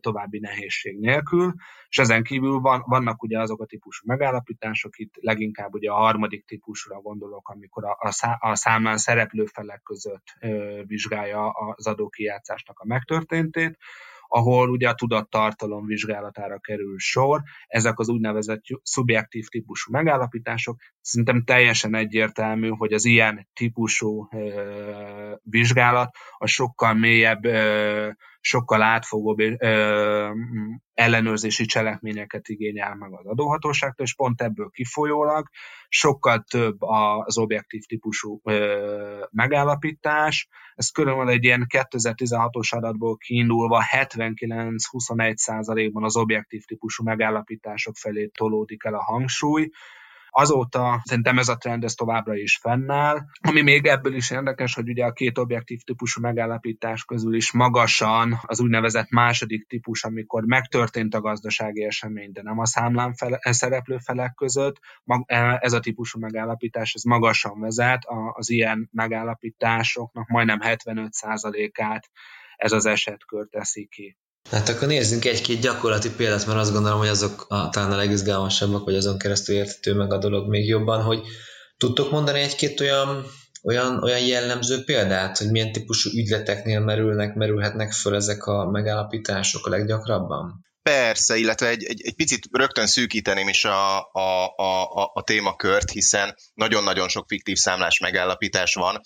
[0.00, 1.54] további nehézség nélkül,
[1.88, 6.46] és ezen kívül van, vannak ugye azok a típusú megállapítások, itt leginkább ugye a harmadik
[6.46, 7.98] típusra gondolok, amikor a,
[8.38, 10.24] a számlán szereplő felek között
[10.86, 13.78] vizsgálja az adókijátszásnak a megtörténtét,
[14.34, 17.42] ahol ugye a tudattartalom vizsgálatára kerül sor.
[17.66, 20.80] Ezek az úgynevezett szubjektív típusú megállapítások.
[21.00, 24.28] Szerintem teljesen egyértelmű, hogy az ilyen típusú
[25.42, 27.44] vizsgálat a sokkal mélyebb
[28.46, 30.30] sokkal átfogóbb ö,
[30.94, 35.48] ellenőrzési cselekményeket igényel meg az adóhatóságtól, és pont ebből kifolyólag
[35.88, 40.48] sokkal több az objektív típusú ö, megállapítás.
[40.74, 48.84] Ez körülbelül egy ilyen 2016-os adatból kiindulva 79-21 százalékban az objektív típusú megállapítások felé tolódik
[48.84, 49.70] el a hangsúly,
[50.36, 53.18] Azóta szerintem ez a trend ez továbbra is fennáll.
[53.40, 58.40] Ami még ebből is érdekes, hogy ugye a két objektív típusú megállapítás közül is magasan
[58.42, 63.98] az úgynevezett második típus, amikor megtörtént a gazdasági esemény, de nem a számlán fele, szereplő
[63.98, 64.76] felek között,
[65.26, 72.10] e, ez a típusú megállapítás ez magasan vezet, az ilyen megállapításoknak majdnem 75%-át
[72.56, 74.16] ez az esetkör teszi ki.
[74.50, 78.84] Hát akkor nézzünk egy-két gyakorlati példát, mert azt gondolom, hogy azok a, talán a legizgalmasabbak,
[78.84, 81.20] vagy azon keresztül érthető meg a dolog még jobban, hogy
[81.76, 83.26] tudtok mondani egy-két olyan,
[83.62, 89.70] olyan, olyan jellemző példát, hogy milyen típusú ügyleteknél merülnek, merülhetnek föl ezek a megállapítások a
[89.70, 90.64] leggyakrabban?
[90.82, 96.34] Persze, illetve egy, egy, egy picit rögtön szűkíteném is a, a, a, a témakört, hiszen
[96.54, 99.00] nagyon-nagyon sok fiktív számlás megállapítás van,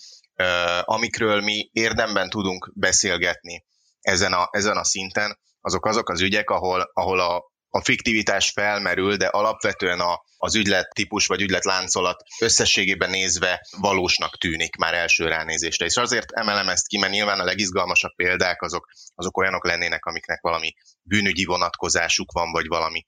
[0.83, 3.67] amikről mi érdemben tudunk beszélgetni
[4.09, 9.15] ezen a, ezen a szinten, azok azok az ügyek, ahol, ahol a, a fiktivitás felmerül,
[9.15, 15.85] de alapvetően a, az ügylet típus vagy ügyletláncolat összességében nézve valósnak tűnik már első ránézésre.
[15.85, 20.41] És azért emelem ezt ki, mert nyilván a legizgalmasabb példák azok, azok olyanok lennének, amiknek
[20.41, 23.05] valami bűnügyi vonatkozásuk van, vagy valami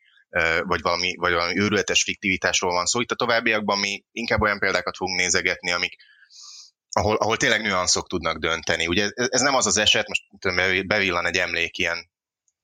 [0.64, 3.00] vagy valami, vagy valami őrületes fiktivitásról van szó.
[3.00, 5.96] Itt a továbbiakban mi inkább olyan példákat fogunk nézegetni, amik,
[6.92, 8.88] ahol, ahol tényleg nüanszok tudnak dönteni.
[8.88, 10.24] Ugye ez, ez nem az az eset, most
[10.88, 12.12] bevillan egy emlék ilyen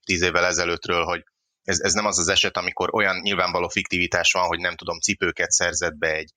[0.03, 1.23] tíz évvel ezelőttről, hogy
[1.63, 5.51] ez, ez nem az az eset, amikor olyan nyilvánvaló fiktivitás van, hogy nem tudom, cipőket
[5.51, 6.31] szerzett be egy,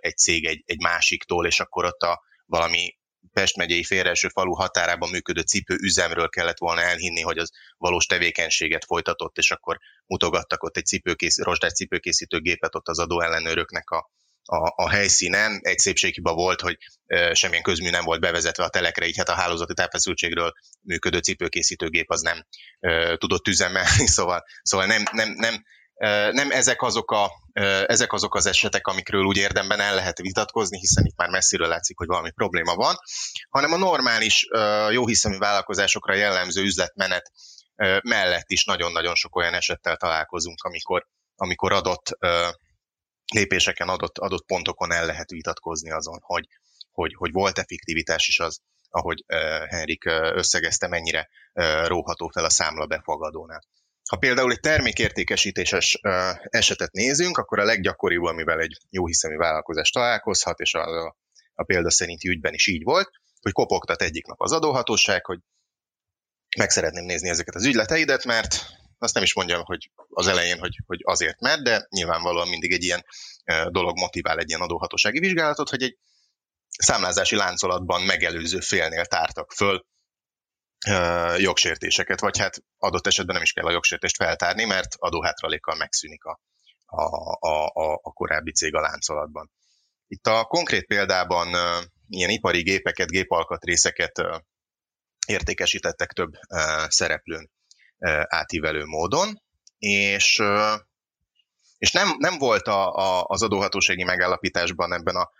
[0.00, 2.96] egy cég egy, egy másiktól, és akkor ott a valami
[3.32, 9.36] Pest megyei félreeső falu határában működő cipőüzemről kellett volna elhinni, hogy az valós tevékenységet folytatott,
[9.36, 14.10] és akkor mutogattak ott egy cipőkész, rozsdás cipőkészítő gépet ott az adóellenőröknek a,
[14.46, 15.60] a, a helyszínen.
[15.62, 16.76] Egy szépséghiba volt, hogy
[17.32, 22.20] semmilyen közmű nem volt bevezetve a telekre, így hát a hálózati tápfeszültségről működő cipőkészítőgép az
[22.20, 22.46] nem
[23.16, 25.64] tudott üzemelni, szóval, szóval nem, nem, nem,
[26.32, 27.30] nem ezek azok, a,
[27.86, 31.98] ezek azok az esetek, amikről úgy érdemben el lehet vitatkozni, hiszen itt már messziről látszik,
[31.98, 32.96] hogy valami probléma van,
[33.48, 34.46] hanem a normális,
[34.90, 37.32] jóhiszemű vállalkozásokra jellemző üzletmenet
[38.02, 41.06] mellett is nagyon-nagyon sok olyan esettel találkozunk, amikor,
[41.36, 42.18] amikor adott
[43.34, 46.48] lépéseken, adott, adott pontokon el lehet vitatkozni azon, hogy,
[46.92, 48.60] hogy, hogy volt effektivitás is az,
[48.90, 49.24] ahogy
[49.68, 51.28] Henrik összegezte, mennyire
[51.86, 53.62] róható fel a számla befogadónál.
[54.10, 56.00] Ha például egy termékértékesítéses
[56.40, 61.16] esetet nézünk, akkor a leggyakoribb, amivel egy jó hiszemű vállalkozás találkozhat, és a, a,
[61.54, 63.10] a példa szerinti ügyben is így volt,
[63.40, 65.38] hogy kopogtat egyik nap az adóhatóság, hogy
[66.58, 68.66] meg szeretném nézni ezeket az ügyleteidet, mert
[68.98, 72.82] azt nem is mondjam, hogy az elején, hogy, hogy azért mert, de nyilvánvalóan mindig egy
[72.82, 73.04] ilyen
[73.68, 75.98] dolog motivál egy ilyen adóhatósági vizsgálatot, hogy egy
[76.68, 79.86] számlázási láncolatban megelőző félnél tártak föl
[81.36, 86.40] jogsértéseket, vagy hát adott esetben nem is kell a jogsértést feltárni, mert adóhátralékkal megszűnik a,
[86.86, 87.02] a,
[87.48, 89.50] a, a, korábbi cég a láncolatban.
[90.06, 91.48] Itt a konkrét példában
[92.08, 94.22] ilyen ipari gépeket, gépalkatrészeket
[95.26, 96.32] értékesítettek több
[96.88, 97.50] szereplőn
[98.28, 99.42] átívelő módon,
[99.78, 100.42] és,
[101.78, 105.30] és nem, nem volt a, a, az adóhatósági megállapításban ebben a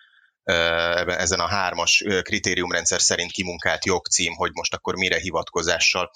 [1.06, 6.10] ezen a hármas kritériumrendszer szerint kimunkált jogcím, hogy most akkor mire hivatkozással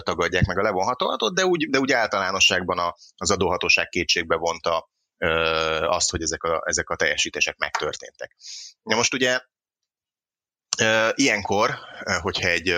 [0.00, 4.90] tagadják meg a levonhatóatot, de úgy, de úgy általánosságban az adóhatóság kétségbe vonta
[5.80, 8.36] azt, hogy ezek a, ezek a teljesítések megtörténtek.
[8.82, 9.40] Na most ugye
[11.14, 11.78] ilyenkor,
[12.20, 12.74] hogyha, egy,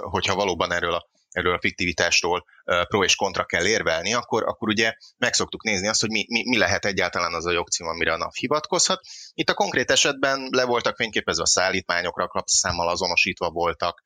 [0.00, 4.94] hogyha valóban erről a erről a fiktivitásról pro és kontra kell érvelni, akkor, akkor ugye
[5.16, 8.16] meg szoktuk nézni azt, hogy mi, mi, mi lehet egyáltalán az a jogcím, amire a
[8.16, 9.00] NAV hivatkozhat.
[9.34, 14.04] Itt a konkrét esetben le voltak fényképezve a szállítmányokra, klapszámmal azonosítva voltak.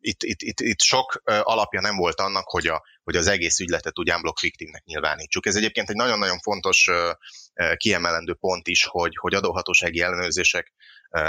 [0.00, 3.98] Itt, itt, itt, itt sok alapja nem volt annak, hogy, a, hogy az egész ügyletet
[3.98, 5.46] úgy unblock fiktívnek nyilvánítsuk.
[5.46, 6.90] Ez egyébként egy nagyon-nagyon fontos
[7.76, 10.72] kiemelendő pont is, hogy, hogy adóhatósági ellenőrzések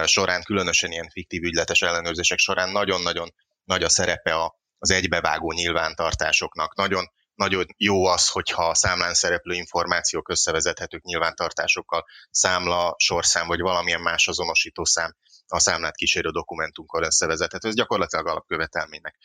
[0.06, 3.34] során, különösen ilyen fiktív ügyletes ellenőrzések során nagyon-nagyon
[3.68, 6.76] nagy a szerepe a, az egybevágó nyilvántartásoknak.
[6.76, 14.02] Nagyon, nagyon jó az, hogyha a számlán szereplő információk összevezethetők nyilvántartásokkal, számla, sorszám vagy valamilyen
[14.02, 15.16] más azonosító szám
[15.48, 17.68] a számlát kísérő dokumentumkkal összevezethető.
[17.68, 19.16] Ez gyakorlatilag alapkövetelménynek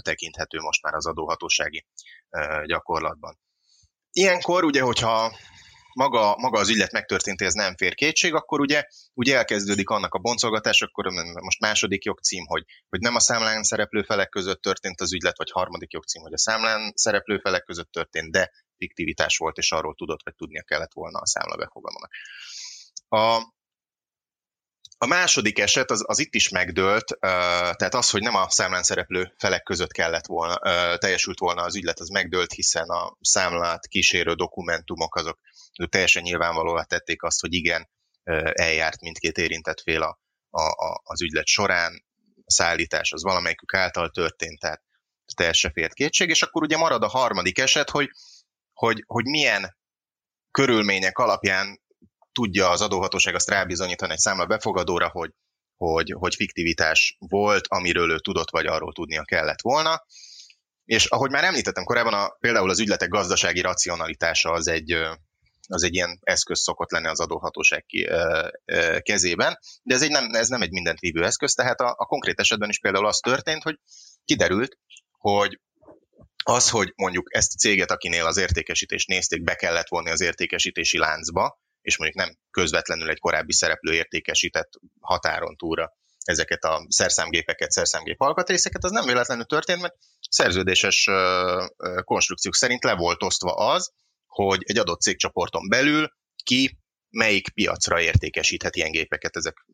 [0.00, 1.86] tekinthető most már az adóhatósági
[2.64, 3.38] gyakorlatban.
[4.10, 5.36] Ilyenkor ugye, hogyha
[5.94, 10.18] maga, maga az ügylet megtörtént, ez nem fér kétség, akkor ugye, ugye elkezdődik annak a
[10.18, 11.06] boncolgatás, akkor
[11.42, 15.50] most második jogcím, hogy, hogy nem a számlán szereplő felek között történt az ügylet, vagy
[15.50, 20.24] harmadik jogcím, hogy a számlán szereplő felek között történt, de fiktivitás volt, és arról tudott,
[20.24, 22.10] vagy tudnia kellett volna a számla befogadónak.
[23.08, 23.52] A,
[24.98, 29.34] a második eset az, az itt is megdőlt, tehát az, hogy nem a számlán szereplő
[29.38, 30.58] felek között kellett volna,
[30.98, 35.38] teljesült volna az ügylet, az megdőlt, hiszen a számlát kísérő dokumentumok azok
[35.88, 37.88] teljesen nyilvánvalóvá tették azt, hogy igen,
[38.52, 40.18] eljárt mindkét érintett fél a,
[40.50, 42.04] a, az ügylet során,
[42.44, 44.82] a szállítás az valamelyikük által történt, tehát
[45.36, 48.08] teljesen fért kétség, és akkor ugye marad a harmadik eset, hogy,
[48.72, 49.76] hogy, hogy milyen
[50.50, 51.82] körülmények alapján
[52.32, 55.30] tudja az adóhatóság azt rábizonyítani egy számla befogadóra, hogy,
[55.76, 60.04] hogy, hogy fiktivitás volt, amiről ő tudott, vagy arról tudnia kellett volna.
[60.84, 64.96] És ahogy már említettem korábban, a, például az ügyletek gazdasági racionalitása az egy,
[65.66, 68.08] az egy ilyen eszköz szokott lenni az adóhatóság ki,
[68.98, 72.40] kezében, de ez, egy nem, ez nem egy mindent vívő eszköz, tehát a, a konkrét
[72.40, 73.78] esetben is például az történt, hogy
[74.24, 74.78] kiderült,
[75.10, 75.60] hogy
[76.44, 80.98] az, hogy mondjuk ezt a céget, akinél az értékesítést nézték, be kellett vonni az értékesítési
[80.98, 85.92] láncba, és mondjuk nem közvetlenül egy korábbi szereplő értékesített határon túlra
[86.24, 89.94] ezeket a szerszámgépeket, szerszámgép alkatrészeket, az nem véletlenül történt, mert
[90.30, 91.08] szerződéses
[92.04, 93.92] konstrukciók szerint le volt osztva az,
[94.34, 96.08] hogy egy adott cégcsoporton belül
[96.44, 96.78] ki
[97.10, 99.36] melyik piacra értékesíthet ilyen gépeket.
[99.36, 99.66] Ezek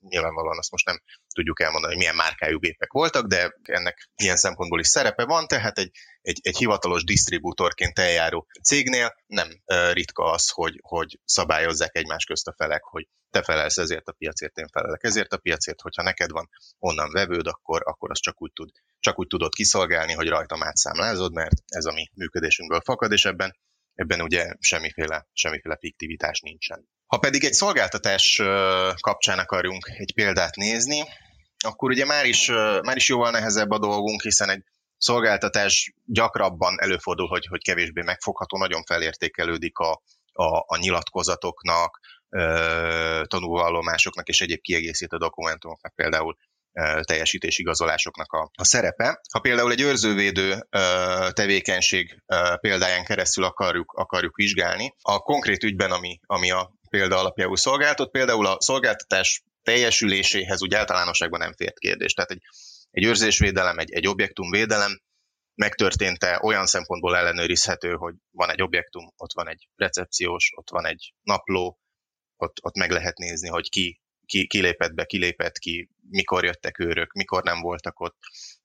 [0.00, 1.02] nyilvánvalóan azt most nem
[1.34, 5.78] tudjuk elmondani, hogy milyen márkájú gépek voltak, de ennek ilyen szempontból is szerepe van, tehát
[5.78, 9.48] egy, egy, egy hivatalos disztribútorként eljáró cégnél nem
[9.92, 14.56] ritka az, hogy, hogy szabályozzák egymás közt a felek, hogy te felelsz ezért a piacért,
[14.58, 18.52] én felelek ezért a piacért, hogyha neked van onnan vevőd, akkor, akkor azt csak úgy,
[18.52, 23.24] tud, csak úgy tudod kiszolgálni, hogy rajtam átszámlázod, mert ez a mi működésünkből fakad, és
[23.24, 23.56] ebben,
[23.98, 26.88] ebben ugye semmiféle, semmiféle fiktivitás nincsen.
[27.06, 28.42] Ha pedig egy szolgáltatás
[29.00, 31.04] kapcsán akarjunk egy példát nézni,
[31.58, 32.48] akkor ugye már is,
[32.82, 34.62] már is jóval nehezebb a dolgunk, hiszen egy
[34.96, 42.00] szolgáltatás gyakrabban előfordul, hogy, hogy kevésbé megfogható, nagyon felértékelődik a, a, a nyilatkozatoknak,
[43.24, 46.36] tanulvallomásoknak és egyéb kiegészítő dokumentumoknak, például
[47.02, 49.20] teljesítésigazolásoknak a, a szerepe.
[49.32, 50.68] Ha például egy őrzővédő
[51.32, 52.22] tevékenység
[52.60, 58.46] példáján keresztül akarjuk, akarjuk vizsgálni, a konkrét ügyben, ami, ami a példa alapjául szolgáltat, például
[58.46, 62.12] a szolgáltatás teljesüléséhez úgy általánosságban nem fért kérdés.
[62.12, 62.42] Tehát egy,
[62.90, 65.00] egy őrzésvédelem, egy, egy objektumvédelem
[65.54, 71.14] megtörtént-e olyan szempontból ellenőrizhető, hogy van egy objektum, ott van egy recepciós, ott van egy
[71.22, 71.78] napló,
[72.36, 76.44] ott, ott meg lehet nézni, hogy ki, ki, ki lépett be, ki lépett ki, mikor
[76.44, 78.16] jöttek őrök, mikor nem voltak ott.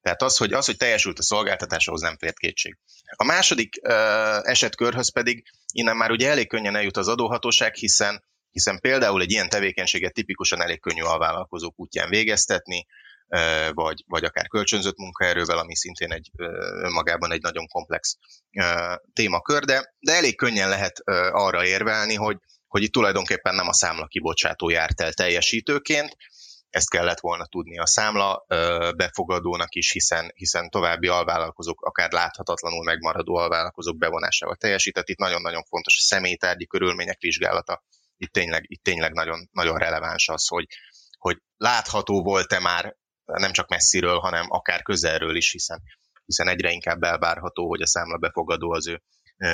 [0.02, 2.78] Tehát az, hogy, az, hogy teljesült a szolgáltatás, ahhoz nem fért kétség.
[3.15, 8.23] A második uh, esetkörhöz pedig innen már ugye elég könnyen eljut az adóhatóság, hiszen
[8.54, 12.86] hiszen például egy ilyen tevékenységet tipikusan elég könnyű a vállalkozók útján végeztetni,
[13.71, 16.32] vagy, vagy akár kölcsönzött munkaerővel, ami szintén egy
[16.93, 18.17] magában egy nagyon komplex
[19.13, 20.99] témakör, de, de elég könnyen lehet
[21.32, 22.38] arra érvelni, hogy,
[22.74, 26.15] hogy itt tulajdonképpen nem a számla kibocsátó járt el teljesítőként,
[26.69, 28.45] ezt kellett volna tudni a számla
[28.95, 35.07] befogadónak is, hiszen, hiszen további alvállalkozók, akár láthatatlanul megmaradó alvállalkozók bevonásával teljesített.
[35.07, 37.84] Itt nagyon-nagyon fontos a személytárgyi körülmények vizsgálata.
[38.17, 40.65] Itt tényleg, itt tényleg nagyon, nagyon releváns az, hogy,
[41.17, 42.95] hogy látható volt-e már
[43.26, 45.82] nem csak messziről, hanem akár közelről is, hiszen,
[46.26, 49.01] hiszen egyre inkább elvárható, hogy a számla befogadó az ő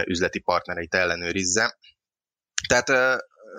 [0.05, 1.78] üzleti partnereit ellenőrizze.
[2.70, 2.88] Tehát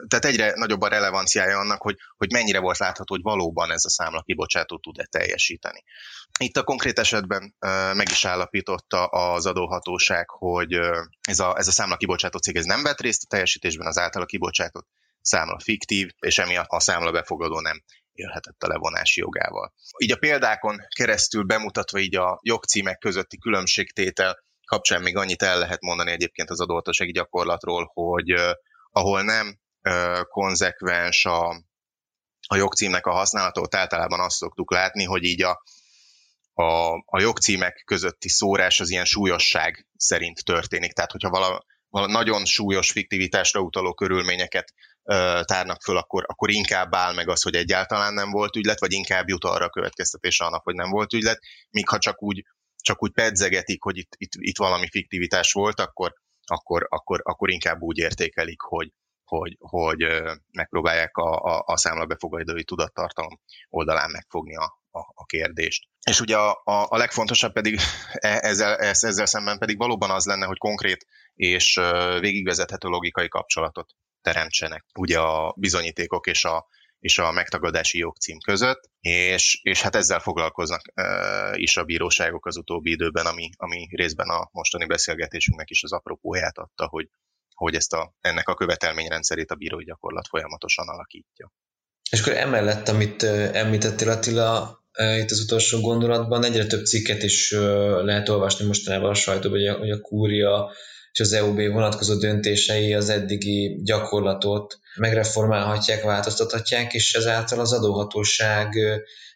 [0.08, 3.90] tehát egyre nagyobb a relevanciája annak, hogy, hogy mennyire volt látható, hogy valóban ez a
[3.90, 5.84] számla kibocsátó tud-e teljesíteni.
[6.38, 7.54] Itt a konkrét esetben
[7.94, 10.72] meg is állapította az adóhatóság, hogy
[11.20, 14.24] ez a, ez a számla kibocsátó cég ez nem vett részt a teljesítésben, az általa
[14.24, 14.86] kibocsátott
[15.20, 17.82] számla fiktív, és emiatt a számla befogadó nem
[18.12, 19.74] élhetett a levonási jogával.
[19.98, 25.80] Így a példákon keresztül bemutatva így a jogcímek közötti különbségtétel kapcsán még annyit el lehet
[25.80, 28.34] mondani egyébként az adóhatósági gyakorlatról, hogy
[28.90, 29.58] ahol nem
[30.28, 31.48] konzekvens a,
[32.48, 35.62] a jogcímnek a használatot, általában azt szoktuk látni, hogy így a,
[36.52, 40.92] a, a jogcímek közötti szórás az ilyen súlyosság szerint történik.
[40.92, 44.72] Tehát, hogyha vala, vala nagyon súlyos fiktivitásra utaló körülményeket
[45.02, 48.92] ö, tárnak föl, akkor, akkor inkább áll meg az, hogy egyáltalán nem volt ügylet, vagy
[48.92, 52.44] inkább jut arra a következtetés annak, hogy nem volt ügylet, míg ha csak úgy,
[52.82, 56.14] csak úgy pedzegetik, hogy itt, itt, itt valami fiktivitás volt, akkor,
[56.50, 58.92] akkor, akkor, akkor inkább úgy értékelik, hogy,
[59.24, 60.06] hogy, hogy
[60.52, 65.88] megpróbálják a, a, a számlabefogadói tudattartalom oldalán megfogni a, a, a kérdést.
[66.06, 67.78] És ugye a, a, a legfontosabb pedig
[68.12, 71.80] e, ezzel, ezzel szemben pedig valóban az lenne, hogy konkrét és
[72.20, 76.68] végigvezethető logikai kapcsolatot teremtsenek ugye a bizonyítékok és a,
[77.00, 81.04] és a megtagadási jogcím között, és, és hát ezzel foglalkoznak e,
[81.56, 86.58] is a bíróságok az utóbbi időben, ami, ami részben a mostani beszélgetésünknek is az apropóját
[86.58, 87.08] adta, hogy
[87.60, 91.52] hogy ezt a, ennek a követelményrendszerét a bírói gyakorlat folyamatosan alakítja.
[92.10, 93.22] És akkor emellett, amit
[93.52, 94.80] említettél Attila,
[95.18, 97.50] itt az utolsó gondolatban egyre több cikket is
[98.02, 100.72] lehet olvasni mostanában a sajtóban, hogy a kúria
[101.12, 108.74] és az EUB vonatkozó döntései az eddigi gyakorlatot megreformálhatják, változtathatják, és ezáltal az adóhatóság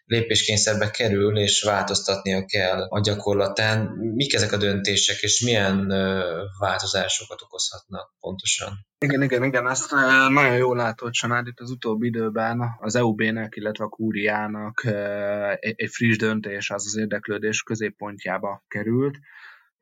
[0.05, 3.85] lépéskényszerbe kerül, és változtatnia kell a gyakorlatán.
[4.15, 5.87] Mik ezek a döntések, és milyen
[6.59, 8.85] változásokat okozhatnak pontosan?
[8.99, 9.91] Igen, igen, igen, ezt
[10.29, 14.85] nagyon jól látod, Sanád, itt az utóbbi időben az EUB-nek, illetve a Kúriának
[15.59, 19.17] egy friss döntés az az érdeklődés középpontjába került.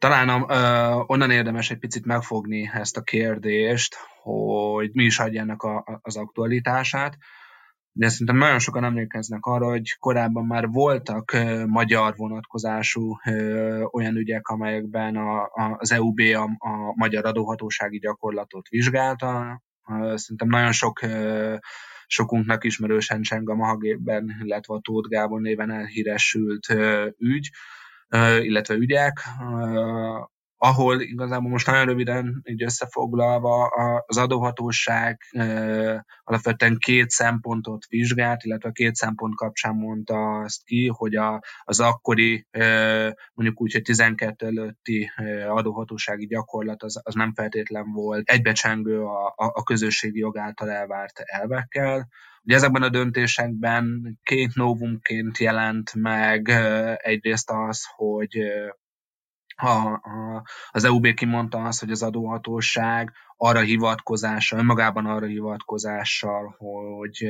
[0.04, 5.62] Talán uh, onnan érdemes egy picit megfogni ezt a kérdést, hogy mi is adja ennek
[5.62, 7.18] a, az aktualitását
[7.91, 14.16] de szerintem nagyon sokan emlékeznek arra, hogy korábban már voltak uh, magyar vonatkozású uh, olyan
[14.16, 19.62] ügyek, amelyekben a, a, az EUB a, a magyar adóhatósági gyakorlatot vizsgálta.
[19.88, 21.58] Uh, szerintem nagyon sok uh,
[22.06, 26.68] sokunknak ismerősen Cseng a Mahagében, illetve a Tóth Gábor néven elhíresült
[27.18, 27.49] ügy,
[28.43, 29.14] illetve ügyek
[30.64, 33.68] ahol igazából most nagyon röviden így összefoglalva
[34.05, 35.22] az adóhatóság
[36.24, 41.80] alapvetően két szempontot vizsgált, illetve a két szempont kapcsán mondta azt ki, hogy a, az
[41.80, 42.47] akkori
[43.34, 45.11] mondjuk úgy, hogy 12 előtti
[45.47, 51.20] adóhatósági gyakorlat az, az nem feltétlen volt egybecsengő a, a, a közösségi jog által elvárt
[51.20, 52.07] elvekkel,
[52.45, 56.49] Ugye ezekben a döntésekben két novumként jelent meg
[56.97, 58.38] egyrészt az, hogy
[59.64, 67.28] a, a, az EUB kimondta azt, hogy az adóhatóság arra hivatkozással, önmagában arra hivatkozással, hogy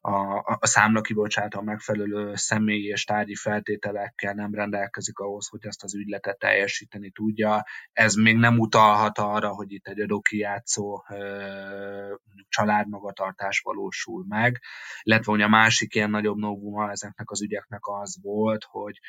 [0.00, 5.94] a, a számla kibocsátó megfelelő személyi és tárgyi feltételekkel nem rendelkezik ahhoz, hogy ezt az
[5.94, 7.64] ügyletet teljesíteni tudja.
[7.92, 11.04] Ez még nem utalhat arra, hogy itt egy adókijátszó
[12.48, 14.60] családmagatartás valósul meg,
[15.02, 19.00] illetve hogy a másik ilyen nagyobb novuma ezeknek az ügyeknek az volt, hogy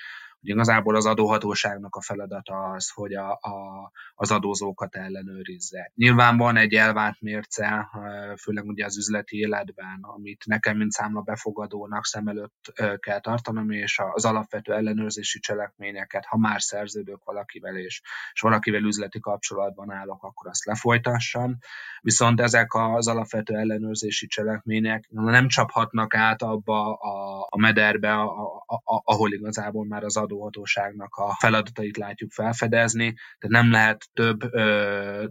[0.41, 5.91] hogy igazából az adóhatóságnak a feladata az, hogy a, a, az adózókat ellenőrizze.
[5.95, 7.89] Nyilván van egy elvárt mérce,
[8.37, 13.99] főleg ugye az üzleti életben, amit nekem, mint számla befogadónak szem előtt kell tartanom, és
[14.11, 18.01] az alapvető ellenőrzési cselekményeket, ha már szerződök valakivel, és,
[18.33, 21.57] és valakivel üzleti kapcsolatban állok, akkor azt lefolytassam.
[22.01, 28.75] Viszont ezek az alapvető ellenőrzési cselekmények nem csaphatnak át abba a, a mederbe, a, a,
[28.75, 34.39] a, ahol igazából már az adóhatóságnak a feladatait látjuk felfedezni, tehát nem lehet több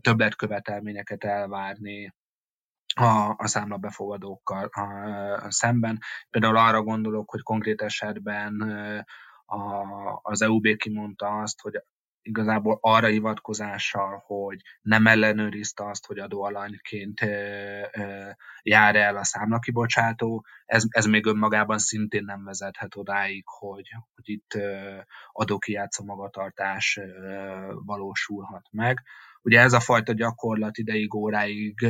[0.01, 2.13] többletkövetelményeket elvárni
[2.95, 4.81] a, a számlabefogadókkal a,
[5.45, 5.99] a szemben.
[6.31, 8.61] Például arra gondolok, hogy konkrét esetben
[9.47, 9.85] a,
[10.23, 11.83] az EUB kimondta azt, hogy
[12.23, 17.21] igazából arra hivatkozással, hogy nem ellenőrizte azt, hogy adóalanyként
[18.63, 24.59] jár el a számlakibocsátó, ez, ez még önmagában szintén nem vezethet odáig, hogy, hogy itt
[25.33, 27.01] adókijátszó magatartás
[27.85, 29.03] valósulhat meg.
[29.43, 31.87] Ugye ez a fajta gyakorlat ideig óráig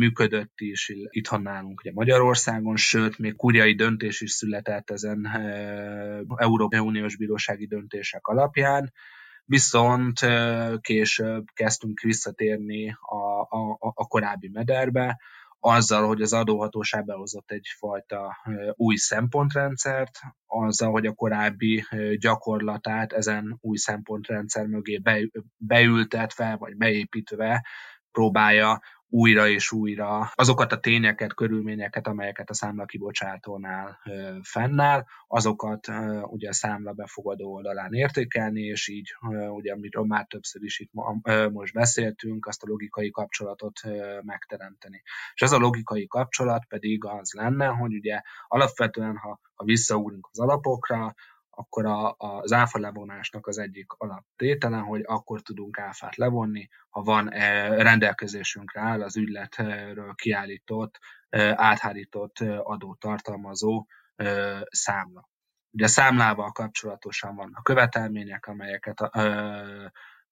[0.00, 5.28] működött is itthon nálunk ugye Magyarországon, sőt, még kurjai döntés is született ezen
[6.36, 8.92] Európai Uniós Bírósági döntések alapján,
[9.44, 10.20] viszont
[10.80, 15.20] később kezdtünk visszatérni a, a, a korábbi mederbe,
[15.64, 18.36] azzal, hogy az adóhatóság behozott egyfajta
[18.72, 21.84] új szempontrendszert, azzal, hogy a korábbi
[22.18, 25.00] gyakorlatát ezen új szempontrendszer mögé
[25.56, 27.66] beültetve, vagy beépítve
[28.10, 28.80] próbálja
[29.14, 33.98] újra és újra azokat a tényeket, körülményeket, amelyeket a számla kibocsátónál
[34.42, 35.86] fennáll, azokat
[36.22, 39.14] ugye a számla befogadó oldalán értékelni, és így
[39.50, 40.90] ugye, amiről már többször is itt
[41.52, 43.80] most beszéltünk, azt a logikai kapcsolatot
[44.22, 45.02] megteremteni.
[45.34, 50.38] És ez a logikai kapcsolat pedig az lenne, hogy ugye alapvetően, ha, ha visszaúrunk az
[50.38, 51.14] alapokra,
[51.54, 57.32] akkor a, az áfa levonásnak az egyik alaptétele, hogy akkor tudunk áfát levonni, ha van
[57.32, 60.98] e, rendelkezésünkre áll az ügyletről kiállított,
[61.28, 63.86] e, áthárított e, adót tartalmazó
[64.70, 65.28] számla.
[65.70, 69.00] Ugye a számlával kapcsolatosan vannak követelmények, amelyeket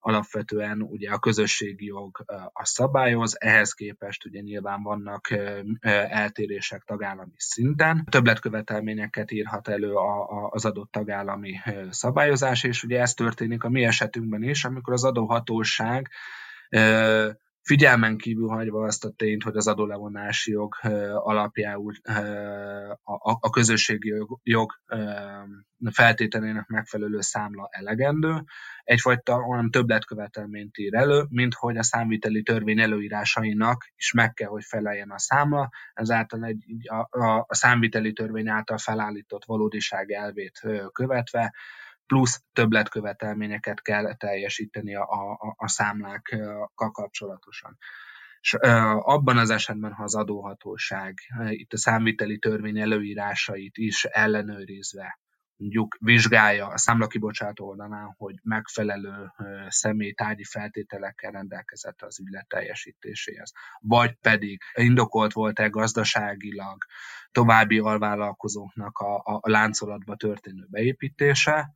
[0.03, 5.27] alapvetően ugye a közösségi jog a szabályoz, ehhez képest ugye nyilván vannak
[6.09, 8.05] eltérések tagállami szinten.
[8.09, 9.93] Többletkövetelményeket írhat elő
[10.49, 11.53] az adott tagállami
[11.89, 16.09] szabályozás, és ugye ez történik a mi esetünkben is, amikor az adóhatóság
[17.61, 20.75] figyelmen kívül hagyva azt a tényt, hogy az adólevonási jog
[21.13, 21.93] alapjául
[23.39, 24.71] a közösségi jog
[25.91, 28.43] feltételének megfelelő számla elegendő,
[28.83, 34.63] egyfajta olyan többletkövetelményt ír elő, mint hogy a számviteli törvény előírásainak is meg kell, hogy
[34.63, 41.53] feleljen a számla, ezáltal egy, a, a, a számviteli törvény által felállított valódiság elvét követve
[42.11, 47.77] plusz többletkövetelményeket kell teljesíteni a, a, a számlákkal kapcsolatosan.
[48.39, 48.53] És
[48.99, 51.17] abban az esetben, ha az adóhatóság
[51.49, 55.19] itt a számviteli törvény előírásait is ellenőrizve
[55.61, 59.31] mondjuk vizsgálja a számlakibocsátó oldalán, hogy megfelelő
[59.67, 63.51] személy tárgyi feltételekkel rendelkezett az ügylet teljesítéséhez.
[63.79, 66.77] Vagy pedig indokolt volt-e gazdaságilag
[67.31, 71.73] további alvállalkozóknak a, a, láncolatba történő beépítése,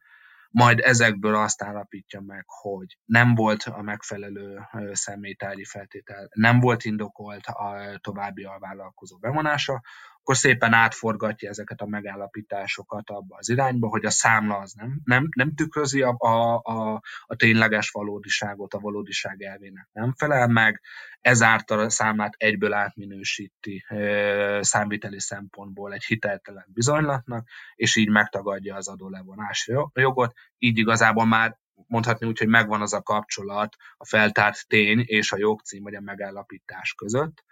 [0.55, 4.59] majd ezekből azt állapítja meg, hogy nem volt a megfelelő
[4.91, 9.81] személytárgyi feltétel, nem volt indokolt a további alvállalkozó bevonása,
[10.25, 15.27] akkor szépen átforgatja ezeket a megállapításokat abba az irányba, hogy a számla az nem, nem,
[15.35, 20.81] nem tükrözi a, a, a, a tényleges valódiságot, a valódiság elvének nem felel meg,
[21.21, 28.87] ezáltal a számlát egyből átminősíti e, számviteli szempontból egy hiteltelen bizonylatnak, és így megtagadja az
[28.87, 31.57] adólevonási jogot, így igazából már
[31.87, 36.01] mondhatni úgy, hogy megvan az a kapcsolat a feltárt tény és a jogcím vagy a
[36.01, 37.43] megállapítás között,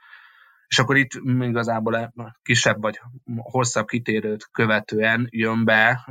[0.73, 2.99] és akkor itt igazából kisebb vagy
[3.37, 6.07] hosszabb kitérőt követően jön be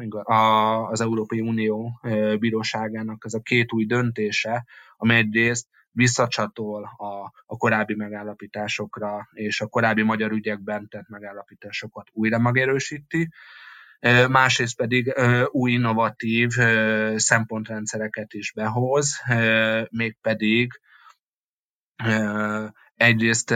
[0.88, 2.00] az Európai Unió
[2.38, 4.64] bíróságának ez a két új döntése,
[4.96, 12.38] amely egyrészt visszacsatol a, a korábbi megállapításokra és a korábbi magyar ügyekben tett megállapításokat újra
[12.38, 13.28] megerősíti,
[14.28, 15.14] másrészt pedig
[15.50, 16.50] új innovatív
[17.16, 19.22] szempontrendszereket is behoz,
[19.90, 20.80] mégpedig
[23.02, 23.50] egyrészt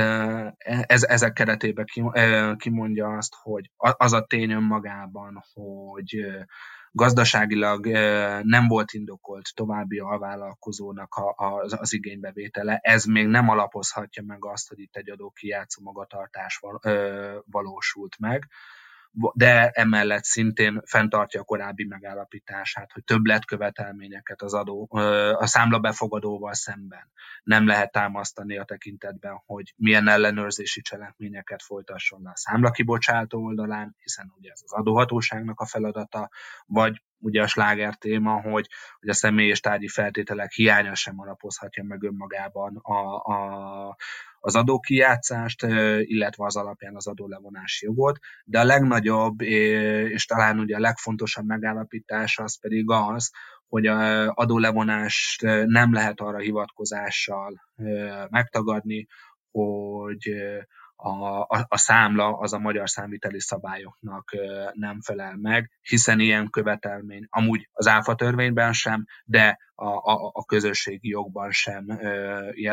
[0.86, 1.86] ez, ezek keretében
[2.56, 6.26] kimondja azt, hogy az a tény önmagában, hogy
[6.90, 7.86] gazdaságilag
[8.42, 14.96] nem volt indokolt további alvállalkozónak az, igénybevétele, ez még nem alapozhatja meg azt, hogy itt
[14.96, 16.60] egy adókijátszó magatartás
[17.44, 18.48] valósult meg
[19.34, 24.88] de emellett szintén fenntartja a korábbi megállapítását, hogy többletkövetelményeket az adó,
[25.38, 27.10] a számla befogadóval szemben
[27.42, 34.32] nem lehet támasztani a tekintetben, hogy milyen ellenőrzési cselekményeket folytasson a számla kibocsátó oldalán, hiszen
[34.38, 36.30] ugye ez az adóhatóságnak a feladata,
[36.66, 38.66] vagy ugye a sláger téma, hogy,
[39.00, 43.96] hogy a személy és tárgyi feltételek hiánya sem alapozhatja meg önmagában a, a,
[44.40, 45.62] az adókijátszást,
[46.00, 52.38] illetve az alapján az adólevonási jogot, de a legnagyobb és talán ugye a legfontosabb megállapítás
[52.38, 53.30] az pedig az,
[53.68, 57.62] hogy a adólevonást nem lehet arra hivatkozással
[58.28, 59.06] megtagadni,
[59.50, 60.30] hogy
[60.96, 64.30] a, a, a számla az a magyar számviteli szabályoknak
[64.72, 70.44] nem felel meg, hiszen ilyen követelmény amúgy az áfa törvényben sem, de a, a, a
[70.44, 71.86] közösségi jogban sem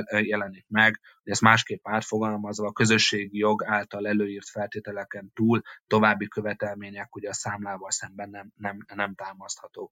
[0.07, 0.99] jelenik meg.
[1.23, 7.91] Ezt másképp átfogalmazva, a közösségi jog által előírt feltételeken túl további követelmények ugye a számlával
[7.91, 9.91] szemben nem, nem, nem támaszthatók.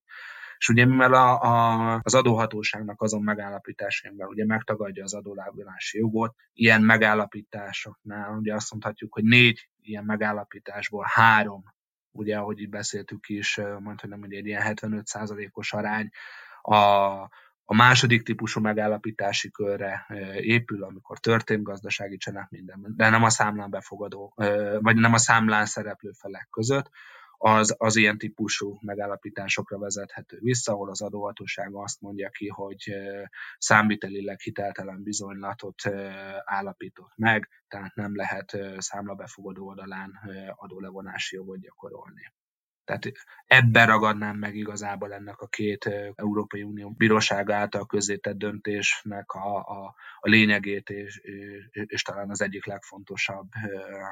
[0.61, 6.81] És ugye mivel a, a, az adóhatóságnak azon megállapításainkban ugye megtagadja az adólábulási jogot, ilyen
[6.81, 11.63] megállapításoknál ugye azt mondhatjuk, hogy négy ilyen megállapításból három,
[12.11, 16.09] ugye ahogy itt beszéltük is, mondhatnám, hogy egy ilyen 75%-os arány
[16.61, 16.75] a,
[17.65, 20.05] a második típusú megállapítási körre
[20.35, 22.17] épül, amikor történt gazdasági
[22.49, 24.33] minden, de nem a számlán befogadó,
[24.79, 26.89] vagy nem a számlán szereplő felek között,
[27.43, 32.93] az, az ilyen típusú megállapításokra vezethető vissza, ahol az adóhatóság azt mondja ki, hogy
[33.57, 35.81] számvitelileg hiteltelen bizonylatot
[36.43, 40.11] állapított meg, tehát nem lehet számlabefogadó oldalán
[40.55, 42.33] adólevonási jogot gyakorolni.
[42.83, 43.11] Tehát
[43.45, 49.95] ebben ragadnám meg igazából ennek a két Európai Unió bíróság által közzétett döntésnek a, a,
[50.19, 53.47] a lényegét, és, és, és talán az egyik legfontosabb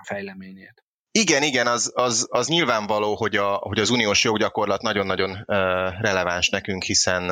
[0.04, 0.84] fejleményét.
[1.12, 5.44] Igen, igen, az, az, az nyilvánvaló, hogy, a, hogy az uniós joggyakorlat nagyon-nagyon
[6.02, 7.30] releváns nekünk, hiszen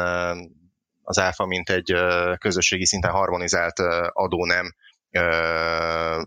[1.01, 1.93] az ÁFA mint egy
[2.38, 3.80] közösségi szinten harmonizált
[4.11, 4.75] adónem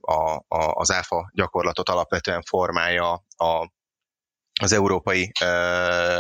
[0.00, 3.70] a, a, az ÁFA gyakorlatot alapvetően formálja a,
[4.60, 5.32] az Európai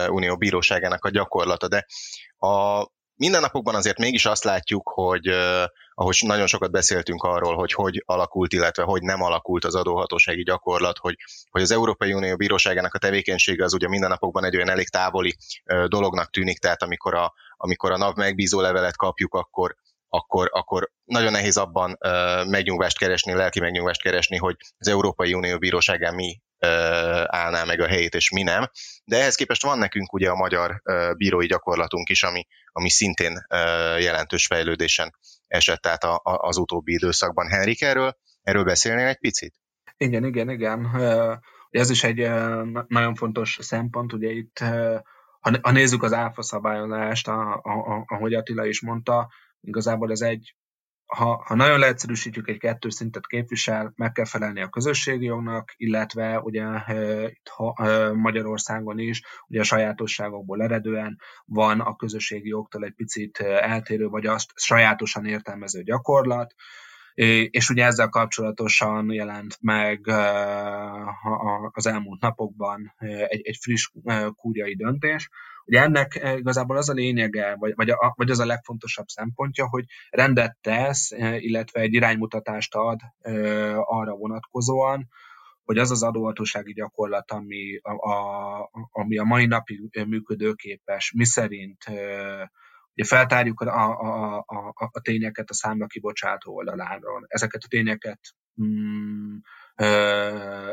[0.08, 1.86] Unió bíróságának a gyakorlata, de
[2.38, 2.86] a
[3.20, 5.26] mindennapokban azért mégis azt látjuk, hogy
[5.94, 10.98] ahogy nagyon sokat beszéltünk arról, hogy hogy alakult, illetve hogy nem alakult az adóhatósági gyakorlat,
[10.98, 11.16] hogy,
[11.50, 15.36] hogy az Európai Unió bíróságának a tevékenysége az ugye mindennapokban egy olyan elég távoli
[15.86, 19.76] dolognak tűnik, tehát amikor a, amikor a NAV megbízó levelet kapjuk, akkor,
[20.10, 25.58] akkor, akkor nagyon nehéz abban uh, megnyugvást keresni, lelki megnyugvást keresni, hogy az Európai Unió
[25.58, 26.40] bíróságán mi
[27.26, 28.70] állná meg a helyét, és mi nem.
[29.04, 30.82] De ehhez képest van nekünk ugye a magyar
[31.16, 33.46] bírói gyakorlatunk is, ami, ami szintén
[33.98, 37.48] jelentős fejlődésen esett át a, a, az utóbbi időszakban.
[37.48, 39.54] Henrik, erről, erről beszélnél egy picit?
[39.96, 40.88] Igen, igen, igen.
[41.70, 42.30] Ez is egy
[42.86, 44.58] nagyon fontos szempont, ugye itt
[45.60, 47.28] ha nézzük az áfa szabályozást,
[48.06, 49.28] ahogy Attila is mondta,
[49.60, 50.54] igazából ez egy
[51.10, 56.40] ha, ha nagyon leegyszerűsítjük, egy kettős szintet képvisel, meg kell felelni a közösségi jognak, illetve
[56.40, 56.66] ugye
[57.28, 57.52] itt
[58.12, 64.50] Magyarországon is, ugye a sajátosságokból eredően van a közösségi jogtól egy picit eltérő, vagy azt
[64.54, 66.54] sajátosan értelmező gyakorlat,
[67.50, 70.08] és ugye ezzel kapcsolatosan jelent meg
[71.72, 72.94] az elmúlt napokban
[73.28, 73.90] egy, egy friss
[74.34, 75.28] kúriai döntés,
[75.64, 79.68] Ugye ennek eh, igazából az a lényege, vagy, vagy, a, vagy az a legfontosabb szempontja,
[79.68, 85.08] hogy rendet tesz, eh, illetve egy iránymutatást ad eh, arra vonatkozóan,
[85.64, 91.84] hogy az az adóhatósági gyakorlat, ami a, a, ami a mai napig működőképes, mi szerint
[92.94, 97.24] ugye feltárjuk a, a, a, a tényeket a számla kibocsátó oldaláról.
[97.26, 98.20] Ezeket a tényeket
[98.62, 99.36] mm,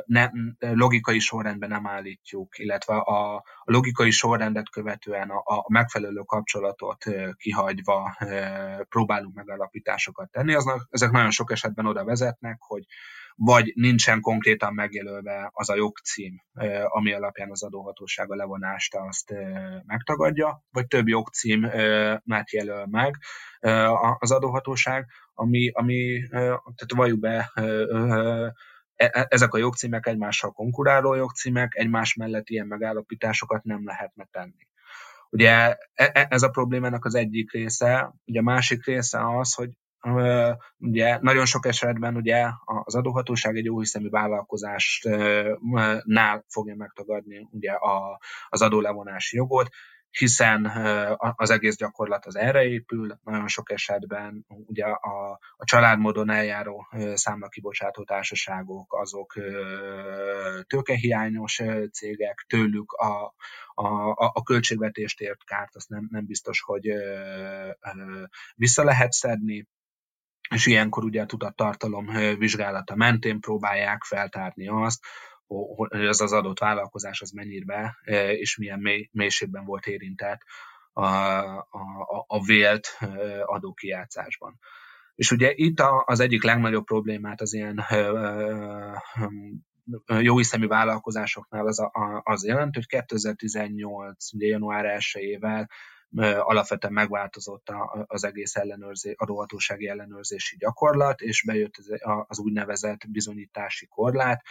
[0.05, 7.05] nem, logikai sorrendben nem állítjuk, illetve a, a logikai sorrendet követően a, a megfelelő kapcsolatot
[7.35, 8.17] kihagyva
[8.89, 10.53] próbálunk megalapításokat tenni.
[10.53, 12.83] Aznak, ezek nagyon sok esetben oda vezetnek, hogy
[13.39, 16.41] vagy nincsen konkrétan megjelölve az a jogcím,
[16.85, 19.33] ami alapján az adóhatóság a levonást azt
[19.85, 21.59] megtagadja, vagy több jogcím
[22.23, 23.15] mert jelöl meg
[24.19, 27.51] az adóhatóság, ami, ami tehát valljuk be,
[29.27, 34.67] ezek a jogcímek egymással konkuráló jogcímek, egymás mellett ilyen megállapításokat nem lehetne tenni.
[35.29, 39.69] Ugye e, ez a problémának az egyik része, ugye a másik része az, hogy
[40.77, 48.19] ugye nagyon sok esetben ugye az adóhatóság egy jóhiszemű vállalkozásnál fogja megtagadni ugye a,
[48.49, 49.69] az adólevonási jogot,
[50.17, 50.65] hiszen
[51.35, 58.03] az egész gyakorlat az erre épül, nagyon sok esetben ugye a, a családmódon eljáró számlakibocsátó
[58.03, 59.33] társaságok, azok
[60.67, 61.61] tőkehiányos
[61.91, 63.33] cégek, tőlük a,
[63.73, 66.87] a, a költségvetést ért kárt, azt nem, nem biztos, hogy
[68.55, 69.67] vissza lehet szedni,
[70.49, 72.05] és ilyenkor ugye a tudattartalom
[72.37, 75.05] vizsgálata mentén próbálják feltárni azt,
[75.47, 80.41] hogy ez az adott vállalkozás az mennyire e, és milyen mély, mélységben volt érintett
[80.93, 83.07] a, a, a vélt e,
[83.45, 84.59] adókijátszásban.
[85.15, 88.11] És ugye itt az egyik legnagyobb problémát az ilyen e,
[90.19, 91.89] jóhiszemű vállalkozásoknál az,
[92.23, 94.33] az jelent, hogy 2018.
[94.33, 95.67] Ugye január 1-ével
[96.39, 97.71] alapvetően megváltozott
[98.05, 101.73] az egész ellenőrzé, adóhatósági ellenőrzési gyakorlat, és bejött
[102.27, 104.41] az úgynevezett bizonyítási korlát,